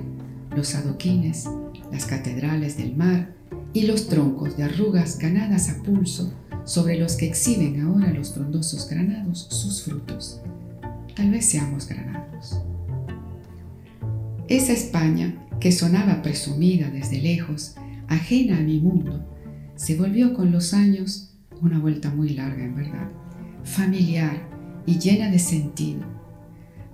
los 0.55 0.75
adoquines, 0.75 1.49
las 1.91 2.05
catedrales 2.05 2.77
del 2.77 2.95
mar 2.95 3.33
y 3.73 3.87
los 3.87 4.07
troncos 4.07 4.55
de 4.55 4.65
arrugas 4.65 5.17
ganadas 5.17 5.67
a 5.71 5.81
pulso 5.81 6.31
sobre 6.63 6.99
los 6.99 7.15
que 7.15 7.25
exhiben 7.25 7.81
ahora 7.81 8.13
los 8.13 8.31
frondosos 8.31 8.87
granados 8.87 9.47
sus 9.49 9.81
frutos. 9.81 10.41
Tal 11.15 11.31
vez 11.31 11.45
seamos 11.45 11.87
granados. 11.87 12.61
Esa 14.47 14.73
España, 14.73 15.43
que 15.59 15.71
sonaba 15.71 16.21
presumida 16.21 16.91
desde 16.91 17.19
lejos, 17.19 17.73
ajena 18.09 18.59
a 18.59 18.61
mi 18.61 18.79
mundo, 18.79 19.32
se 19.83 19.97
volvió 19.97 20.33
con 20.33 20.53
los 20.53 20.73
años 20.73 21.33
una 21.61 21.77
vuelta 21.77 22.09
muy 22.09 22.29
larga 22.29 22.63
en 22.63 22.73
verdad, 22.73 23.09
familiar 23.65 24.47
y 24.85 24.97
llena 24.97 25.29
de 25.29 25.39
sentido. 25.39 25.99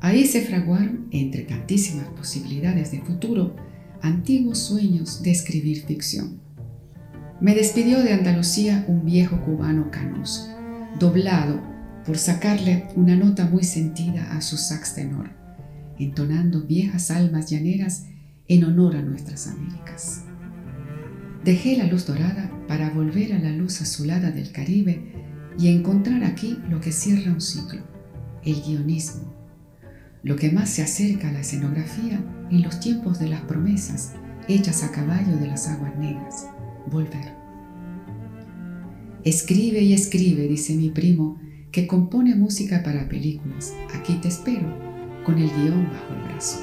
Ahí 0.02 0.26
se 0.26 0.42
fraguaron, 0.42 1.08
entre 1.12 1.44
tantísimas 1.44 2.08
posibilidades 2.08 2.90
de 2.92 3.02
futuro, 3.02 3.56
antiguos 4.02 4.58
sueños 4.58 5.22
de 5.22 5.30
escribir 5.30 5.86
ficción. 5.86 6.42
Me 7.40 7.54
despidió 7.54 8.02
de 8.02 8.12
Andalucía 8.12 8.86
un 8.88 9.06
viejo 9.06 9.40
cubano 9.46 9.92
canoso, 9.92 10.50
doblado 11.00 11.62
por 12.08 12.18
sacarle 12.18 12.88
una 12.96 13.16
nota 13.16 13.46
muy 13.46 13.64
sentida 13.64 14.36
a 14.36 14.42
su 14.42 14.58
sax 14.58 14.96
tenor, 14.96 15.30
entonando 16.00 16.64
viejas 16.64 17.12
almas 17.12 17.52
llaneras 17.52 18.08
en 18.48 18.64
honor 18.64 18.96
a 18.96 19.04
nuestras 19.04 19.46
Américas. 19.46 20.24
Dejé 21.44 21.78
la 21.78 21.86
luz 21.86 22.08
dorada 22.08 22.50
para 22.70 22.92
volver 22.92 23.34
a 23.34 23.40
la 23.40 23.50
luz 23.50 23.82
azulada 23.82 24.30
del 24.30 24.52
Caribe 24.52 25.02
y 25.58 25.70
encontrar 25.70 26.24
aquí 26.24 26.60
lo 26.70 26.80
que 26.80 26.92
cierra 26.92 27.32
un 27.32 27.42
ciclo, 27.42 27.82
el 28.46 28.62
guionismo, 28.62 29.34
lo 30.22 30.36
que 30.36 30.52
más 30.52 30.70
se 30.70 30.84
acerca 30.84 31.30
a 31.30 31.32
la 31.32 31.40
escenografía 31.40 32.24
en 32.52 32.62
los 32.62 32.80
tiempos 32.80 33.18
de 33.18 33.28
las 33.28 33.42
promesas 33.42 34.14
hechas 34.48 34.84
a 34.84 34.92
caballo 34.92 35.36
de 35.38 35.48
las 35.48 35.68
aguas 35.68 35.98
negras, 35.98 36.48
volver. 36.92 37.34
Escribe 39.24 39.82
y 39.82 39.94
escribe, 39.94 40.48
dice 40.48 40.76
mi 40.76 40.92
primo, 40.92 41.42
que 41.72 41.88
compone 41.88 42.36
música 42.36 42.84
para 42.84 43.10
películas. 43.10 43.74
Aquí 43.96 44.14
te 44.22 44.28
espero, 44.28 44.78
con 45.26 45.40
el 45.40 45.50
guion 45.50 45.90
bajo 45.92 46.14
el 46.14 46.22
brazo. 46.32 46.60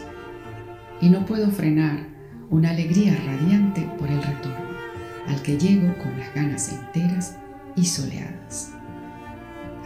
Y 1.00 1.08
no 1.10 1.26
puedo 1.26 1.50
frenar 1.50 2.06
una 2.48 2.70
alegría 2.70 3.16
radiante 3.26 3.82
por 3.98 4.08
el 4.08 4.22
retorno, 4.22 4.75
al 5.28 5.42
que 5.42 5.58
llego 5.58 5.96
con 5.98 6.18
las 6.18 6.34
ganas 6.34 6.72
enteras 6.72 7.36
y 7.76 7.84
soleadas. 7.84 8.72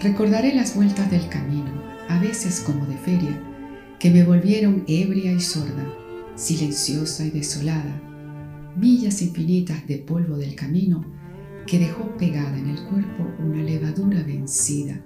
Recordaré 0.02 0.54
las 0.54 0.74
vueltas 0.74 1.10
del 1.10 1.28
camino, 1.28 1.70
a 2.08 2.18
veces 2.18 2.60
como 2.60 2.86
de 2.86 2.96
feria, 2.96 3.38
que 3.98 4.10
me 4.10 4.24
volvieron 4.24 4.84
ebria 4.86 5.32
y 5.32 5.40
sorda, 5.40 5.86
silenciosa 6.34 7.24
y 7.24 7.30
desolada, 7.30 8.00
millas 8.76 9.20
infinitas 9.20 9.86
de 9.86 9.98
polvo 9.98 10.36
del 10.36 10.54
camino 10.54 11.04
que 11.66 11.78
dejó 11.78 12.16
pegada 12.16 12.56
en 12.58 12.68
el 12.68 12.82
cuerpo 12.84 13.24
una 13.38 13.62
levadura 13.62 14.22
vencida, 14.22 15.04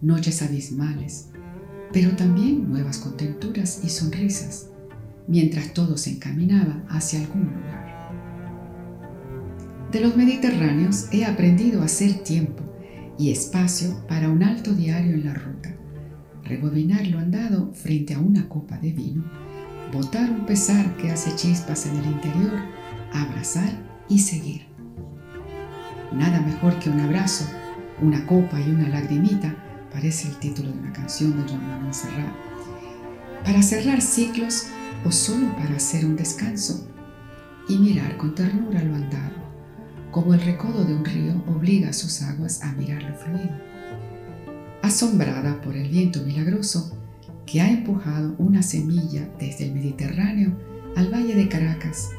noches 0.00 0.40
abismales, 0.42 1.28
pero 1.92 2.16
también 2.16 2.70
nuevas 2.70 2.98
contenturas 2.98 3.82
y 3.84 3.90
sonrisas, 3.90 4.68
mientras 5.28 5.74
todo 5.74 5.98
se 5.98 6.10
encaminaba 6.10 6.82
hacia 6.88 7.20
algún 7.20 7.42
lugar. 7.42 7.91
De 9.92 10.00
los 10.00 10.16
Mediterráneos 10.16 11.08
he 11.12 11.26
aprendido 11.26 11.82
a 11.82 11.84
hacer 11.84 12.14
tiempo 12.24 12.62
y 13.18 13.30
espacio 13.30 14.06
para 14.08 14.30
un 14.30 14.42
alto 14.42 14.72
diario 14.72 15.12
en 15.12 15.26
la 15.26 15.34
ruta, 15.34 15.76
rebobinar 16.44 17.06
lo 17.08 17.18
andado 17.18 17.74
frente 17.74 18.14
a 18.14 18.18
una 18.18 18.48
copa 18.48 18.78
de 18.78 18.90
vino, 18.90 19.22
botar 19.92 20.30
un 20.30 20.46
pesar 20.46 20.96
que 20.96 21.10
hace 21.10 21.36
chispas 21.36 21.84
en 21.84 21.98
el 21.98 22.06
interior, 22.06 22.58
abrazar 23.12 23.70
y 24.08 24.20
seguir. 24.20 24.62
Nada 26.10 26.40
mejor 26.40 26.78
que 26.78 26.88
un 26.88 27.00
abrazo, 27.00 27.44
una 28.00 28.24
copa 28.24 28.58
y 28.62 28.70
una 28.70 28.88
lagrimita, 28.88 29.54
parece 29.92 30.28
el 30.28 30.38
título 30.38 30.72
de 30.72 30.78
una 30.78 30.92
canción 30.94 31.36
de 31.36 31.52
Joan 31.52 31.68
Manuel 31.68 31.92
Serrat, 31.92 32.34
para 33.44 33.60
cerrar 33.60 34.00
ciclos 34.00 34.68
o 35.04 35.12
solo 35.12 35.54
para 35.56 35.76
hacer 35.76 36.06
un 36.06 36.16
descanso 36.16 36.88
y 37.68 37.76
mirar 37.76 38.16
con 38.16 38.34
ternura 38.34 38.82
lo 38.82 38.94
andado 38.94 39.41
como 40.12 40.34
el 40.34 40.42
recodo 40.42 40.84
de 40.84 40.94
un 40.94 41.04
río 41.04 41.42
obliga 41.48 41.88
a 41.88 41.92
sus 41.94 42.20
aguas 42.22 42.62
a 42.62 42.72
mirar 42.74 43.02
lo 43.02 43.14
fluido. 43.14 43.58
Asombrada 44.82 45.60
por 45.62 45.74
el 45.74 45.88
viento 45.88 46.20
milagroso 46.20 46.96
que 47.46 47.62
ha 47.62 47.70
empujado 47.70 48.34
una 48.38 48.62
semilla 48.62 49.26
desde 49.40 49.64
el 49.64 49.72
Mediterráneo 49.72 50.52
al 50.96 51.12
Valle 51.12 51.34
de 51.34 51.48
Caracas, 51.48 52.10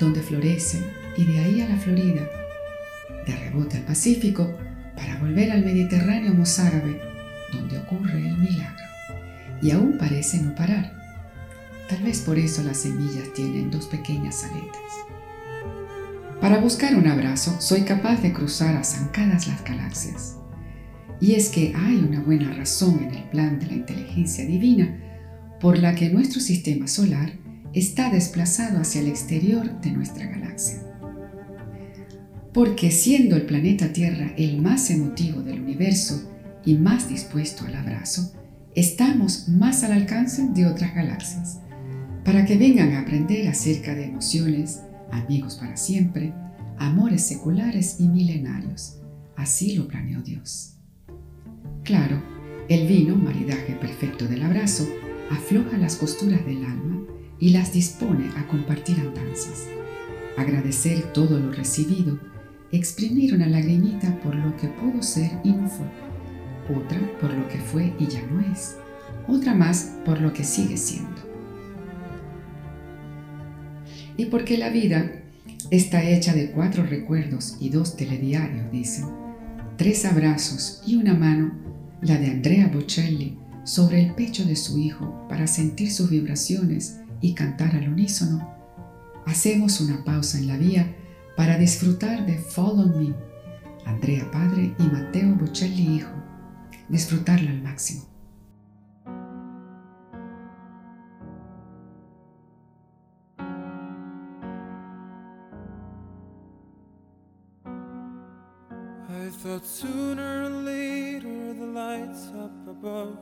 donde 0.00 0.20
florece 0.20 0.82
y 1.16 1.24
de 1.24 1.38
ahí 1.38 1.60
a 1.60 1.68
la 1.68 1.76
Florida, 1.76 2.28
de 3.26 3.36
rebote 3.36 3.76
al 3.76 3.84
Pacífico 3.84 4.52
para 4.96 5.18
volver 5.20 5.52
al 5.52 5.64
Mediterráneo 5.64 6.34
mozárabe, 6.34 7.00
donde 7.52 7.78
ocurre 7.78 8.18
el 8.18 8.38
milagro. 8.38 8.84
Y 9.62 9.70
aún 9.70 9.98
parece 9.98 10.42
no 10.42 10.54
parar. 10.54 10.98
Tal 11.88 12.02
vez 12.02 12.20
por 12.22 12.38
eso 12.38 12.62
las 12.64 12.78
semillas 12.78 13.32
tienen 13.34 13.70
dos 13.70 13.86
pequeñas 13.86 14.42
aletas. 14.44 15.19
Para 16.40 16.58
buscar 16.58 16.96
un 16.96 17.06
abrazo 17.06 17.54
soy 17.60 17.82
capaz 17.82 18.22
de 18.22 18.32
cruzar 18.32 18.74
a 18.74 18.82
zancadas 18.82 19.46
las 19.46 19.62
galaxias. 19.62 20.36
Y 21.20 21.34
es 21.34 21.50
que 21.50 21.74
hay 21.76 21.96
una 21.96 22.20
buena 22.20 22.50
razón 22.54 23.04
en 23.04 23.14
el 23.14 23.24
plan 23.24 23.58
de 23.58 23.66
la 23.66 23.74
inteligencia 23.74 24.46
divina 24.46 24.98
por 25.60 25.78
la 25.78 25.94
que 25.94 26.08
nuestro 26.08 26.40
sistema 26.40 26.88
solar 26.88 27.32
está 27.74 28.10
desplazado 28.10 28.80
hacia 28.80 29.02
el 29.02 29.08
exterior 29.08 29.82
de 29.82 29.90
nuestra 29.90 30.26
galaxia. 30.26 30.80
Porque 32.54 32.90
siendo 32.90 33.36
el 33.36 33.42
planeta 33.42 33.92
Tierra 33.92 34.32
el 34.38 34.62
más 34.62 34.90
emotivo 34.90 35.42
del 35.42 35.60
universo 35.60 36.32
y 36.64 36.74
más 36.74 37.10
dispuesto 37.10 37.66
al 37.66 37.74
abrazo, 37.74 38.32
estamos 38.74 39.46
más 39.50 39.84
al 39.84 39.92
alcance 39.92 40.48
de 40.54 40.66
otras 40.66 40.94
galaxias, 40.94 41.60
para 42.24 42.46
que 42.46 42.56
vengan 42.56 42.92
a 42.92 43.00
aprender 43.00 43.46
acerca 43.46 43.94
de 43.94 44.06
emociones, 44.06 44.80
amigos 45.12 45.56
para 45.56 45.76
siempre, 45.76 46.32
amores 46.78 47.26
seculares 47.26 47.96
y 48.00 48.08
milenarios. 48.08 48.98
Así 49.36 49.76
lo 49.76 49.88
planeó 49.88 50.22
Dios. 50.22 50.74
Claro, 51.84 52.22
el 52.68 52.86
vino, 52.86 53.16
maridaje 53.16 53.74
perfecto 53.74 54.26
del 54.26 54.42
abrazo, 54.42 54.86
afloja 55.30 55.76
las 55.78 55.96
costuras 55.96 56.44
del 56.44 56.64
alma 56.64 57.06
y 57.38 57.50
las 57.50 57.72
dispone 57.72 58.30
a 58.36 58.46
compartir 58.46 59.00
andanzas, 59.00 59.66
agradecer 60.36 61.12
todo 61.12 61.38
lo 61.38 61.52
recibido, 61.52 62.18
exprimir 62.70 63.34
una 63.34 63.46
lagrimita 63.46 64.20
por 64.20 64.34
lo 64.34 64.56
que 64.56 64.68
pudo 64.68 65.02
ser 65.02 65.30
y 65.42 65.52
no 65.52 65.68
fue, 65.68 65.86
otra 66.76 67.00
por 67.20 67.32
lo 67.32 67.48
que 67.48 67.58
fue 67.58 67.94
y 67.98 68.06
ya 68.06 68.24
no 68.26 68.40
es, 68.40 68.76
otra 69.26 69.54
más 69.54 69.96
por 70.04 70.20
lo 70.20 70.32
que 70.32 70.44
sigue 70.44 70.76
siendo 70.76 71.29
y 74.20 74.26
porque 74.26 74.58
la 74.58 74.68
vida 74.68 75.22
está 75.70 76.02
hecha 76.02 76.34
de 76.34 76.50
cuatro 76.50 76.84
recuerdos 76.84 77.56
y 77.58 77.70
dos 77.70 77.96
telediarios, 77.96 78.70
dicen, 78.70 79.06
tres 79.78 80.04
abrazos 80.04 80.82
y 80.86 80.96
una 80.96 81.14
mano, 81.14 81.52
la 82.02 82.18
de 82.18 82.26
Andrea 82.26 82.68
Bocelli, 82.68 83.38
sobre 83.64 84.02
el 84.02 84.14
pecho 84.14 84.44
de 84.44 84.56
su 84.56 84.78
hijo 84.78 85.26
para 85.26 85.46
sentir 85.46 85.90
sus 85.90 86.10
vibraciones 86.10 86.98
y 87.22 87.32
cantar 87.32 87.74
al 87.74 87.88
unísono, 87.88 88.46
hacemos 89.24 89.80
una 89.80 90.04
pausa 90.04 90.36
en 90.36 90.48
la 90.48 90.58
vía 90.58 90.94
para 91.34 91.56
disfrutar 91.56 92.26
de 92.26 92.36
Follow 92.36 92.88
Me, 92.88 93.14
Andrea 93.86 94.30
padre 94.30 94.74
y 94.78 94.82
Mateo 94.82 95.34
Bocelli 95.34 95.96
hijo, 95.96 96.12
disfrutarla 96.90 97.52
al 97.52 97.62
máximo. 97.62 98.02
Thought 109.42 109.64
sooner 109.64 110.44
or 110.44 110.50
later 110.50 111.54
the 111.54 111.64
lights 111.64 112.28
up 112.36 112.52
above 112.68 113.16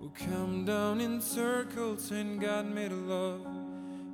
will 0.00 0.12
come 0.14 0.64
down 0.64 0.98
in 0.98 1.20
circles 1.20 2.10
and 2.10 2.40
God 2.40 2.64
made 2.64 2.90
a 2.90 2.94
love. 2.94 3.46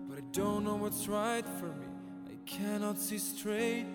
But 0.08 0.18
I 0.18 0.22
don't 0.32 0.64
know 0.64 0.74
what's 0.74 1.06
right 1.06 1.44
for 1.60 1.66
me, 1.66 1.86
I 2.26 2.34
cannot 2.44 2.98
see 2.98 3.18
straight. 3.18 3.86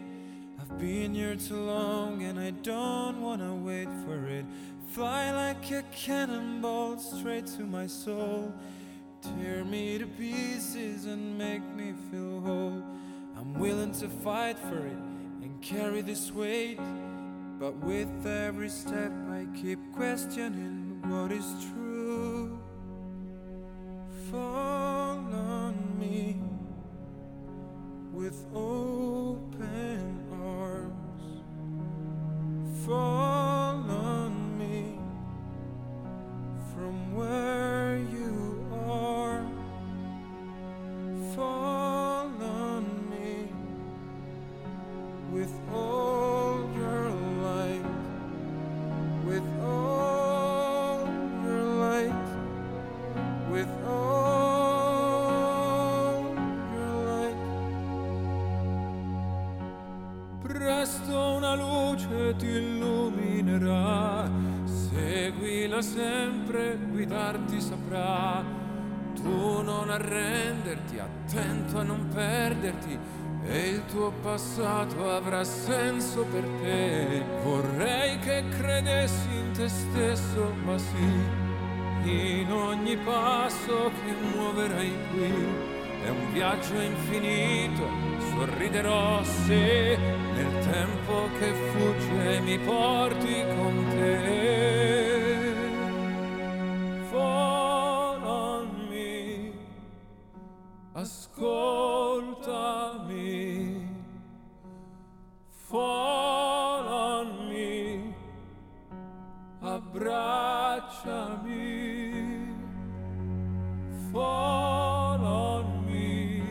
I've 0.58 0.80
been 0.80 1.14
here 1.14 1.36
too 1.36 1.60
long 1.60 2.24
and 2.24 2.40
I 2.40 2.52
don't 2.52 3.22
wanna 3.22 3.54
wait 3.54 3.90
for 4.06 4.26
it. 4.26 4.46
Fly 4.92 5.32
like 5.32 5.70
a 5.72 5.84
cannonball 5.92 6.98
straight 6.98 7.48
to 7.58 7.64
my 7.64 7.88
soul. 7.88 8.54
Tear 9.22 9.66
me 9.66 9.98
to 9.98 10.06
pieces 10.06 11.08
and 11.08 11.38
make 11.38 11.66
me 11.76 11.94
feel 12.10 12.40
whole. 12.40 12.82
I'm 13.36 13.54
willing 13.56 13.92
to 13.96 14.08
fight 14.08 14.58
for 14.58 14.78
it 14.78 14.98
and 15.42 15.62
carry 15.62 16.00
this 16.00 16.32
weight. 16.32 16.80
But 17.64 17.78
with 17.78 18.28
every 18.28 18.68
step, 18.68 19.14
I 19.30 19.48
keep 19.56 19.80
questioning 19.96 21.02
what 21.08 21.32
is 21.32 21.46
true. 21.72 22.60
Fall 24.30 25.16
on 25.34 25.98
me 25.98 26.42
with 28.12 28.46
open 28.54 30.28
arms. 30.30 31.24
Fall 32.86 33.33
passato 74.44 75.10
avrà 75.10 75.44
senso 75.44 76.26
per 76.26 76.44
te. 76.62 77.24
Vorrei 77.44 78.20
che 78.20 78.44
credessi 78.50 79.30
in 79.32 79.52
te 79.54 79.70
stesso, 79.70 80.54
ma 80.66 80.78
sì, 80.78 82.42
in 82.42 82.52
ogni 82.52 82.98
passo 82.98 83.90
che 84.04 84.14
muoverai 84.36 84.94
qui. 85.12 85.32
È 86.04 86.10
un 86.10 86.34
viaggio 86.34 86.76
infinito, 86.76 87.88
sorriderò 88.32 89.24
se 89.24 89.98
nel 90.36 90.66
tempo 90.70 91.30
che 91.40 91.54
fugge 91.72 92.40
mi 92.42 92.60
porti 92.60 93.46
con 93.56 93.86
te. 93.92 94.83
Abbracciami, 111.06 112.56
fall 114.12 115.24
on 115.24 115.86
me, 115.86 116.42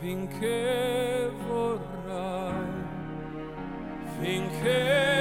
finché 0.00 1.30
vorrai, 1.46 2.66
finché 4.20 5.13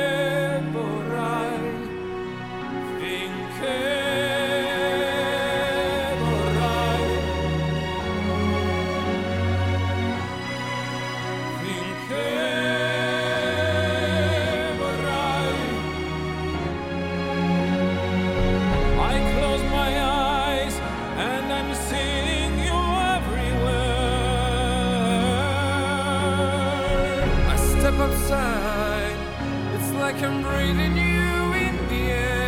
outside, 28.14 29.18
it's 29.76 29.92
like 29.94 30.22
I'm 30.22 30.42
breathing 30.44 30.96
you 30.98 31.54
in 31.66 31.76
the 31.90 32.12
air. 32.12 32.44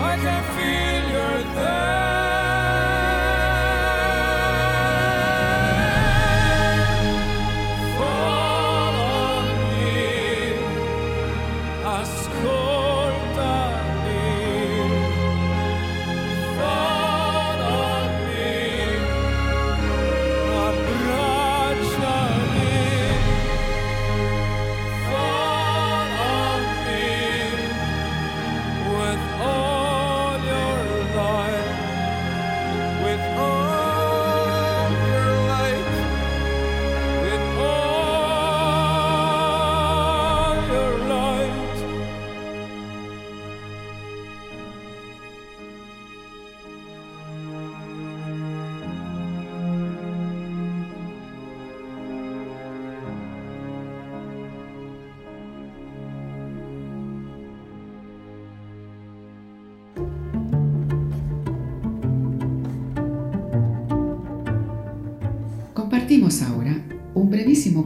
I 0.00 0.16
can 0.16 0.42
feel 0.54 1.02
you're 1.12 1.54
there. 1.54 1.99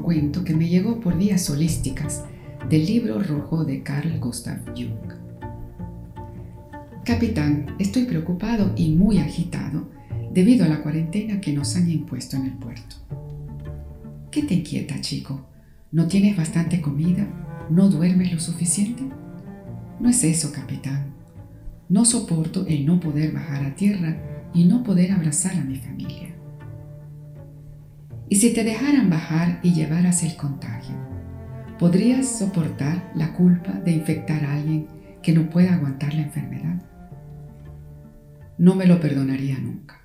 Cuento 0.05 0.45
que 0.45 0.55
me 0.55 0.69
llegó 0.69 1.01
por 1.01 1.17
vías 1.17 1.49
holísticas 1.49 2.25
del 2.69 2.85
libro 2.85 3.23
rojo 3.23 3.65
de 3.65 3.83
Carl 3.83 4.21
Gustav 4.21 4.59
Jung. 4.77 5.15
Capitán, 7.07 7.75
estoy 7.79 8.05
preocupado 8.05 8.75
y 8.77 8.91
muy 8.91 9.17
agitado 9.17 9.89
debido 10.31 10.67
a 10.67 10.69
la 10.69 10.83
cuarentena 10.83 11.41
que 11.41 11.55
nos 11.55 11.75
han 11.77 11.91
impuesto 11.91 12.37
en 12.37 12.45
el 12.45 12.53
puerto. 12.53 12.97
¿Qué 14.31 14.43
te 14.43 14.53
inquieta, 14.53 15.01
chico? 15.01 15.47
¿No 15.91 16.07
tienes 16.07 16.37
bastante 16.37 16.83
comida? 16.83 17.27
¿No 17.71 17.89
duermes 17.89 18.31
lo 18.31 18.41
suficiente? 18.41 19.05
No 20.01 20.11
es 20.11 20.23
eso, 20.23 20.53
capitán. 20.53 21.15
No 21.89 22.05
soporto 22.05 22.67
el 22.67 22.85
no 22.85 23.01
poder 23.01 23.33
bajar 23.33 23.65
a 23.65 23.75
tierra 23.75 24.51
y 24.53 24.65
no 24.65 24.83
poder 24.85 25.13
abrazar 25.13 25.55
a 25.55 25.65
mi 25.65 25.77
familia. 25.77 26.34
¿Y 28.35 28.39
si 28.39 28.53
te 28.53 28.65
dejaran 28.65 29.11
bajar 29.11 29.61
y 29.63 29.75
llevaras 29.75 30.25
el 30.25 30.35
contagio? 30.35 30.97
¿Podrías 31.79 32.27
soportar 32.27 33.13
la 33.15 33.33
culpa 33.33 33.71
de 33.71 33.93
infectar 33.93 34.45
a 34.45 34.55
alguien 34.55 34.89
que 35.23 35.31
no 35.31 35.49
pueda 35.49 35.75
aguantar 35.75 36.13
la 36.15 36.23
enfermedad? 36.23 36.83
No 38.59 38.75
me 38.75 38.87
lo 38.87 38.99
perdonaría 38.99 39.57
nunca. 39.61 40.01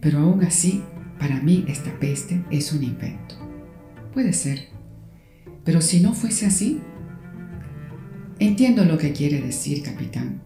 Pero 0.00 0.18
aún 0.18 0.42
así, 0.42 0.82
para 1.20 1.40
mí 1.42 1.64
esta 1.68 1.96
peste 2.00 2.44
es 2.50 2.72
un 2.72 2.82
invento. 2.82 3.36
Puede 4.12 4.32
ser. 4.32 4.66
Pero 5.64 5.80
si 5.80 6.00
no 6.00 6.12
fuese 6.12 6.46
así... 6.46 6.80
Entiendo 8.40 8.84
lo 8.84 8.98
que 8.98 9.12
quiere 9.12 9.40
decir, 9.40 9.84
capitán, 9.84 10.42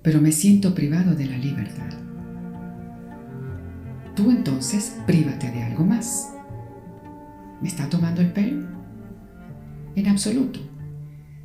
pero 0.00 0.22
me 0.22 0.32
siento 0.32 0.74
privado 0.74 1.14
de 1.14 1.26
la 1.26 1.36
libertad. 1.36 1.90
Tú 4.16 4.30
entonces 4.30 4.96
prívate 5.06 5.50
de 5.50 5.64
algo 5.64 5.84
más. 5.84 6.32
¿Me 7.62 7.68
está 7.68 7.88
tomando 7.88 8.20
el 8.20 8.32
pelo? 8.32 8.66
En 9.94 10.08
absoluto. 10.08 10.60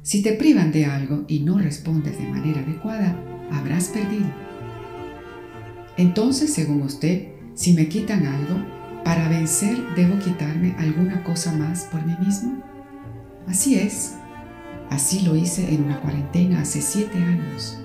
Si 0.01 0.23
te 0.23 0.33
privan 0.33 0.71
de 0.71 0.85
algo 0.85 1.25
y 1.27 1.41
no 1.41 1.59
respondes 1.59 2.17
de 2.17 2.27
manera 2.27 2.61
adecuada, 2.61 3.15
habrás 3.51 3.89
perdido. 3.89 4.25
Entonces, 5.95 6.53
según 6.53 6.81
usted, 6.81 7.27
si 7.53 7.73
me 7.73 7.87
quitan 7.87 8.25
algo, 8.25 8.55
para 9.03 9.29
vencer 9.29 9.77
debo 9.95 10.17
quitarme 10.19 10.75
alguna 10.77 11.23
cosa 11.23 11.53
más 11.53 11.85
por 11.85 12.05
mí 12.05 12.15
mismo. 12.25 12.63
Así 13.47 13.75
es. 13.75 14.15
Así 14.89 15.21
lo 15.21 15.35
hice 15.35 15.73
en 15.73 15.83
una 15.83 15.99
cuarentena 16.01 16.61
hace 16.61 16.81
siete 16.81 17.17
años. 17.17 17.77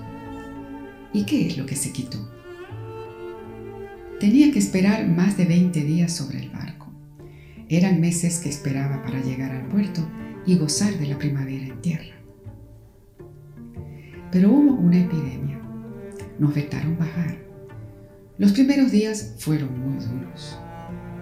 ¿Y 1.13 1.25
qué 1.25 1.47
es 1.47 1.57
lo 1.57 1.65
que 1.65 1.75
se 1.75 1.91
quitó? 1.91 2.17
Tenía 4.19 4.51
que 4.51 4.59
esperar 4.59 5.07
más 5.07 5.37
de 5.37 5.45
20 5.45 5.83
días 5.83 6.11
sobre 6.11 6.39
el 6.39 6.49
barco. 6.49 6.72
Eran 7.69 8.01
meses 8.01 8.39
que 8.39 8.49
esperaba 8.49 9.01
para 9.03 9.21
llegar 9.21 9.51
al 9.51 9.67
puerto 9.67 10.07
y 10.45 10.57
gozar 10.57 10.97
de 10.97 11.07
la 11.07 11.17
primavera 11.17 11.65
en 11.65 11.81
tierra. 11.81 12.15
Pero 14.31 14.51
hubo 14.51 14.73
una 14.73 14.99
epidemia. 14.99 15.61
Nos 16.39 16.53
vetaron 16.53 16.97
bajar. 16.97 17.37
Los 18.37 18.51
primeros 18.51 18.91
días 18.91 19.35
fueron 19.37 19.79
muy 19.79 20.03
duros. 20.03 20.57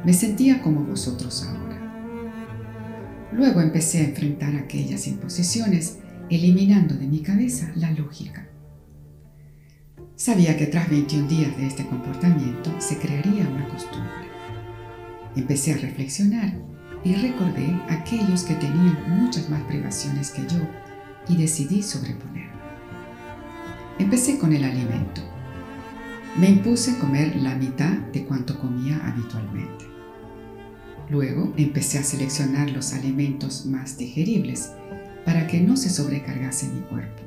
Me 0.05 0.13
sentía 0.13 0.61
como 0.61 0.83
vosotros 0.83 1.43
ahora. 1.43 1.61
Luego 3.33 3.61
empecé 3.61 3.99
a 3.99 4.05
enfrentar 4.05 4.55
aquellas 4.55 5.07
imposiciones, 5.07 5.99
eliminando 6.29 6.95
de 6.95 7.07
mi 7.07 7.19
cabeza 7.19 7.71
la 7.75 7.91
lógica. 7.91 8.47
Sabía 10.15 10.55
que 10.57 10.67
tras 10.67 10.89
21 10.89 11.27
días 11.27 11.57
de 11.57 11.67
este 11.67 11.85
comportamiento 11.85 12.71
se 12.79 12.97
crearía 12.97 13.47
una 13.49 13.67
costumbre. 13.67 14.30
Empecé 15.35 15.73
a 15.73 15.77
reflexionar 15.77 16.53
y 17.03 17.15
recordé 17.15 17.79
aquellos 17.89 18.43
que 18.43 18.55
tenían 18.55 18.97
muchas 19.21 19.49
más 19.49 19.61
privaciones 19.63 20.31
que 20.31 20.41
yo 20.43 20.59
y 21.29 21.37
decidí 21.37 21.81
sobreponerme. 21.81 22.51
Empecé 23.97 24.37
con 24.37 24.53
el 24.53 24.63
alimento. 24.63 25.21
Me 26.37 26.49
impuse 26.49 26.97
comer 26.97 27.35
la 27.37 27.55
mitad 27.55 27.97
de 28.13 28.25
cuanto 28.25 28.59
comía 28.59 28.99
habitualmente. 29.05 29.85
Luego 31.09 31.53
empecé 31.57 31.99
a 31.99 32.03
seleccionar 32.03 32.69
los 32.71 32.93
alimentos 32.93 33.65
más 33.65 33.97
digeribles 33.97 34.71
para 35.25 35.47
que 35.47 35.59
no 35.59 35.77
se 35.77 35.89
sobrecargase 35.89 36.67
mi 36.67 36.81
cuerpo. 36.81 37.21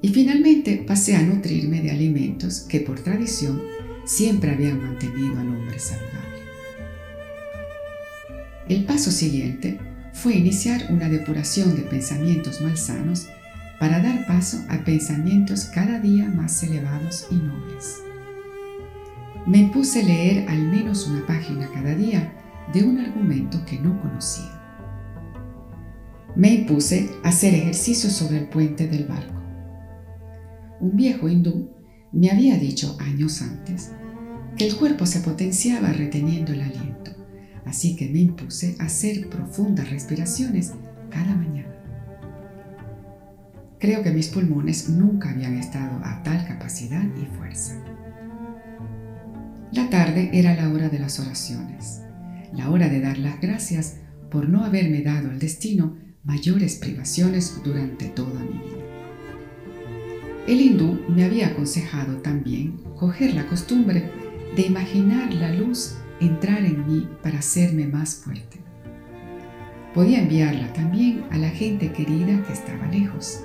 Y 0.00 0.08
finalmente 0.08 0.84
pasé 0.86 1.16
a 1.16 1.22
nutrirme 1.22 1.80
de 1.80 1.90
alimentos 1.90 2.60
que 2.60 2.80
por 2.80 3.00
tradición 3.00 3.62
siempre 4.04 4.52
habían 4.52 4.82
mantenido 4.82 5.38
al 5.38 5.48
hombre 5.48 5.78
saludable. 5.78 6.42
El 8.68 8.84
paso 8.84 9.10
siguiente 9.10 9.78
fue 10.12 10.34
iniciar 10.34 10.86
una 10.90 11.08
depuración 11.08 11.74
de 11.74 11.82
pensamientos 11.82 12.60
malsanos 12.60 13.28
para 13.80 14.00
dar 14.00 14.26
paso 14.26 14.58
a 14.68 14.84
pensamientos 14.84 15.64
cada 15.64 15.98
día 15.98 16.28
más 16.28 16.62
elevados 16.62 17.26
y 17.30 17.34
nobles. 17.34 18.00
Me 19.46 19.58
impuse 19.58 20.04
leer 20.04 20.48
al 20.48 20.62
menos 20.62 21.08
una 21.08 21.26
página 21.26 21.68
cada 21.74 21.94
día 21.94 22.32
de 22.72 22.84
un 22.84 23.00
argumento 23.00 23.64
que 23.66 23.80
no 23.80 24.00
conocía. 24.00 24.62
Me 26.36 26.54
impuse 26.54 27.10
hacer 27.24 27.54
ejercicio 27.54 28.08
sobre 28.08 28.38
el 28.38 28.48
puente 28.48 28.86
del 28.86 29.06
barco. 29.06 29.42
un 30.80 30.96
viejo 30.96 31.28
hindú 31.28 31.71
me 32.12 32.30
había 32.30 32.56
dicho 32.56 32.96
años 33.00 33.40
antes 33.42 33.92
que 34.56 34.66
el 34.66 34.76
cuerpo 34.76 35.06
se 35.06 35.20
potenciaba 35.20 35.92
reteniendo 35.92 36.52
el 36.52 36.60
aliento, 36.60 37.12
así 37.64 37.96
que 37.96 38.08
me 38.08 38.20
impuse 38.20 38.76
a 38.78 38.84
hacer 38.84 39.28
profundas 39.28 39.90
respiraciones 39.90 40.72
cada 41.10 41.34
mañana. 41.34 41.74
Creo 43.78 44.02
que 44.02 44.12
mis 44.12 44.28
pulmones 44.28 44.88
nunca 44.88 45.30
habían 45.30 45.56
estado 45.56 46.00
a 46.04 46.22
tal 46.22 46.46
capacidad 46.46 47.04
y 47.16 47.24
fuerza. 47.36 47.82
La 49.72 49.88
tarde 49.88 50.30
era 50.34 50.54
la 50.54 50.68
hora 50.68 50.88
de 50.88 50.98
las 50.98 51.18
oraciones, 51.18 52.02
la 52.52 52.70
hora 52.70 52.88
de 52.88 53.00
dar 53.00 53.18
las 53.18 53.40
gracias 53.40 53.96
por 54.30 54.48
no 54.48 54.64
haberme 54.64 55.02
dado 55.02 55.30
al 55.30 55.38
destino 55.38 55.96
mayores 56.24 56.76
privaciones 56.76 57.60
durante 57.64 58.06
toda 58.06 58.40
mi 58.40 58.58
vida. 58.58 58.81
El 60.46 60.60
hindú 60.60 61.00
me 61.08 61.24
había 61.24 61.48
aconsejado 61.48 62.16
también 62.16 62.78
coger 62.96 63.34
la 63.34 63.46
costumbre 63.46 64.10
de 64.56 64.62
imaginar 64.62 65.32
la 65.32 65.52
luz 65.52 65.96
entrar 66.20 66.64
en 66.64 66.84
mí 66.86 67.08
para 67.22 67.38
hacerme 67.38 67.86
más 67.86 68.16
fuerte. 68.16 68.58
Podía 69.94 70.20
enviarla 70.20 70.72
también 70.72 71.24
a 71.30 71.38
la 71.38 71.50
gente 71.50 71.92
querida 71.92 72.42
que 72.42 72.52
estaba 72.52 72.86
lejos. 72.88 73.44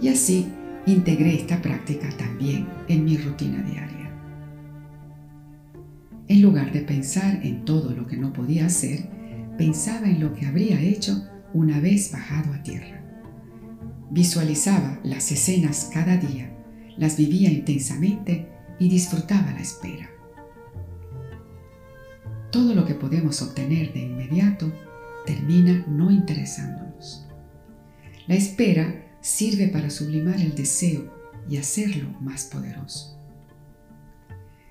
Y 0.00 0.08
así 0.08 0.48
integré 0.84 1.36
esta 1.36 1.62
práctica 1.62 2.08
también 2.18 2.68
en 2.88 3.04
mi 3.04 3.16
rutina 3.16 3.62
diaria. 3.62 4.10
En 6.28 6.42
lugar 6.42 6.70
de 6.72 6.80
pensar 6.80 7.40
en 7.42 7.64
todo 7.64 7.94
lo 7.94 8.06
que 8.06 8.18
no 8.18 8.34
podía 8.34 8.66
hacer, 8.66 9.08
pensaba 9.56 10.06
en 10.06 10.20
lo 10.20 10.34
que 10.34 10.44
habría 10.44 10.80
hecho 10.80 11.26
una 11.54 11.80
vez 11.80 12.12
bajado 12.12 12.52
a 12.52 12.62
tierra. 12.62 13.07
Visualizaba 14.10 15.00
las 15.04 15.30
escenas 15.30 15.90
cada 15.92 16.16
día, 16.16 16.50
las 16.96 17.16
vivía 17.16 17.50
intensamente 17.50 18.48
y 18.78 18.88
disfrutaba 18.88 19.52
la 19.52 19.60
espera. 19.60 20.08
Todo 22.50 22.74
lo 22.74 22.86
que 22.86 22.94
podemos 22.94 23.42
obtener 23.42 23.92
de 23.92 24.00
inmediato 24.00 24.72
termina 25.26 25.84
no 25.86 26.10
interesándonos. 26.10 27.26
La 28.26 28.34
espera 28.34 29.04
sirve 29.20 29.68
para 29.68 29.90
sublimar 29.90 30.40
el 30.40 30.54
deseo 30.54 31.12
y 31.48 31.58
hacerlo 31.58 32.08
más 32.20 32.44
poderoso. 32.44 33.18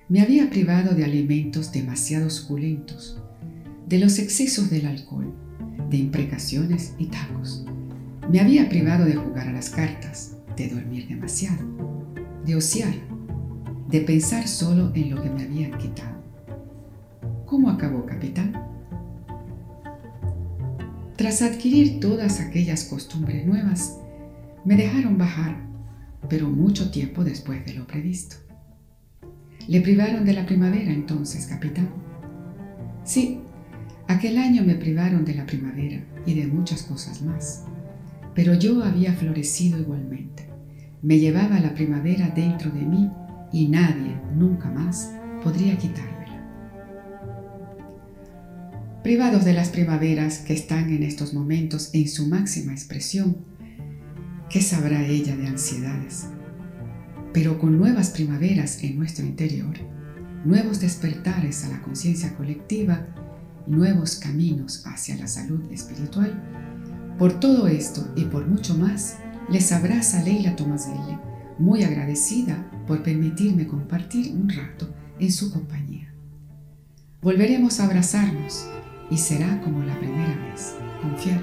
Me 0.08 0.20
había 0.20 0.50
privado 0.50 0.94
de 0.94 1.04
alimentos 1.04 1.70
demasiado 1.70 2.30
suculentos, 2.30 3.20
de 3.86 3.98
los 3.98 4.18
excesos 4.18 4.70
del 4.70 4.86
alcohol, 4.86 5.32
de 5.90 5.96
imprecaciones 5.96 6.94
y 6.98 7.06
tacos, 7.06 7.64
me 8.28 8.40
había 8.40 8.68
privado 8.68 9.06
de 9.06 9.14
jugar 9.14 9.48
a 9.48 9.52
las 9.52 9.70
cartas, 9.70 10.36
de 10.54 10.68
dormir 10.68 11.08
demasiado, 11.08 11.64
de 12.44 12.56
ociar, 12.56 12.92
de 13.88 14.02
pensar 14.02 14.46
solo 14.46 14.92
en 14.94 15.14
lo 15.14 15.22
que 15.22 15.30
me 15.30 15.44
habían 15.44 15.78
quitado. 15.78 16.18
¿Cómo 17.46 17.70
acabó, 17.70 18.04
capitán? 18.04 18.52
Tras 21.16 21.40
adquirir 21.40 22.00
todas 22.00 22.40
aquellas 22.40 22.84
costumbres 22.84 23.46
nuevas, 23.46 23.98
me 24.64 24.76
dejaron 24.76 25.16
bajar, 25.16 25.56
pero 26.28 26.50
mucho 26.50 26.90
tiempo 26.90 27.24
después 27.24 27.64
de 27.64 27.72
lo 27.72 27.86
previsto. 27.86 28.36
¿Le 29.66 29.80
privaron 29.80 30.26
de 30.26 30.34
la 30.34 30.44
primavera 30.44 30.92
entonces, 30.92 31.46
capitán? 31.46 31.88
Sí, 33.04 33.40
aquel 34.06 34.36
año 34.36 34.62
me 34.64 34.74
privaron 34.74 35.24
de 35.24 35.34
la 35.34 35.46
primavera 35.46 36.04
y 36.26 36.34
de 36.34 36.46
muchas 36.46 36.82
cosas 36.82 37.22
más 37.22 37.64
pero 38.38 38.54
yo 38.54 38.84
había 38.84 39.12
florecido 39.14 39.80
igualmente. 39.80 40.48
Me 41.02 41.18
llevaba 41.18 41.58
la 41.58 41.74
primavera 41.74 42.28
dentro 42.28 42.70
de 42.70 42.82
mí 42.82 43.10
y 43.52 43.66
nadie 43.66 44.16
nunca 44.32 44.70
más 44.70 45.12
podría 45.42 45.76
quitármela. 45.76 46.48
Privados 49.02 49.44
de 49.44 49.54
las 49.54 49.70
primaveras 49.70 50.38
que 50.38 50.52
están 50.52 50.88
en 50.90 51.02
estos 51.02 51.34
momentos 51.34 51.90
en 51.94 52.06
su 52.06 52.28
máxima 52.28 52.70
expresión, 52.70 53.38
¿qué 54.48 54.62
sabrá 54.62 55.04
ella 55.04 55.36
de 55.36 55.48
ansiedades? 55.48 56.28
Pero 57.32 57.58
con 57.58 57.76
nuevas 57.76 58.10
primaveras 58.10 58.84
en 58.84 58.98
nuestro 58.98 59.26
interior, 59.26 59.74
nuevos 60.44 60.78
despertares 60.78 61.64
a 61.64 61.70
la 61.70 61.82
conciencia 61.82 62.36
colectiva, 62.36 63.04
nuevos 63.66 64.14
caminos 64.14 64.86
hacia 64.86 65.16
la 65.16 65.26
salud 65.26 65.72
espiritual, 65.72 66.67
por 67.18 67.40
todo 67.40 67.66
esto 67.66 68.06
y 68.14 68.24
por 68.24 68.46
mucho 68.46 68.76
más, 68.76 69.18
les 69.50 69.72
abraza 69.72 70.22
Leila 70.22 70.54
Tomaselli, 70.54 71.18
muy 71.58 71.82
agradecida 71.82 72.70
por 72.86 73.02
permitirme 73.02 73.66
compartir 73.66 74.32
un 74.32 74.48
rato 74.48 74.88
en 75.18 75.32
su 75.32 75.52
compañía. 75.52 76.14
Volveremos 77.20 77.80
a 77.80 77.86
abrazarnos 77.86 78.66
y 79.10 79.16
será 79.16 79.60
como 79.62 79.82
la 79.82 79.98
primera 79.98 80.36
vez, 80.48 80.76
confiar. 81.02 81.42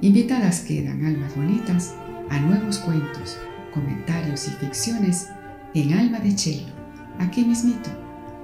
Invitadas 0.00 0.60
quedan 0.60 1.04
almas 1.04 1.36
bonitas 1.36 1.94
a 2.30 2.38
nuevos 2.40 2.78
cuentos, 2.78 3.36
comentarios 3.74 4.48
y 4.48 4.50
ficciones 4.52 5.28
en 5.74 5.92
Alma 5.92 6.20
de 6.20 6.34
Chelo, 6.34 6.72
aquí 7.18 7.44
mismito, 7.44 7.90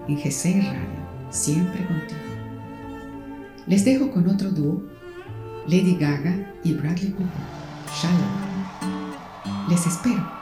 en 0.07 0.17
GC 0.17 0.63
Radio, 0.63 1.31
siempre 1.31 1.87
contigo. 1.87 2.21
Les 3.67 3.85
dejo 3.85 4.11
con 4.11 4.29
otro 4.29 4.51
dúo 4.51 4.92
Lady 5.67 5.95
Gaga 5.95 6.35
y 6.65 6.73
Bradley 6.75 7.13
Cooper. 7.13 7.31
Shalom. 7.95 9.69
Les 9.69 9.87
espero. 9.87 10.42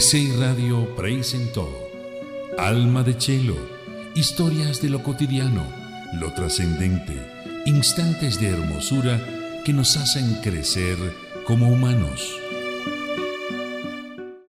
GCI 0.00 0.32
Radio 0.38 0.96
presentó 0.96 1.68
Alma 2.56 3.02
de 3.02 3.18
Chelo, 3.18 3.58
historias 4.14 4.80
de 4.80 4.88
lo 4.88 5.02
cotidiano, 5.02 5.62
lo 6.14 6.32
trascendente, 6.32 7.20
instantes 7.66 8.40
de 8.40 8.48
hermosura 8.48 9.20
que 9.62 9.74
nos 9.74 9.98
hacen 9.98 10.36
crecer 10.36 10.96
como 11.44 11.68
humanos. 11.68 12.32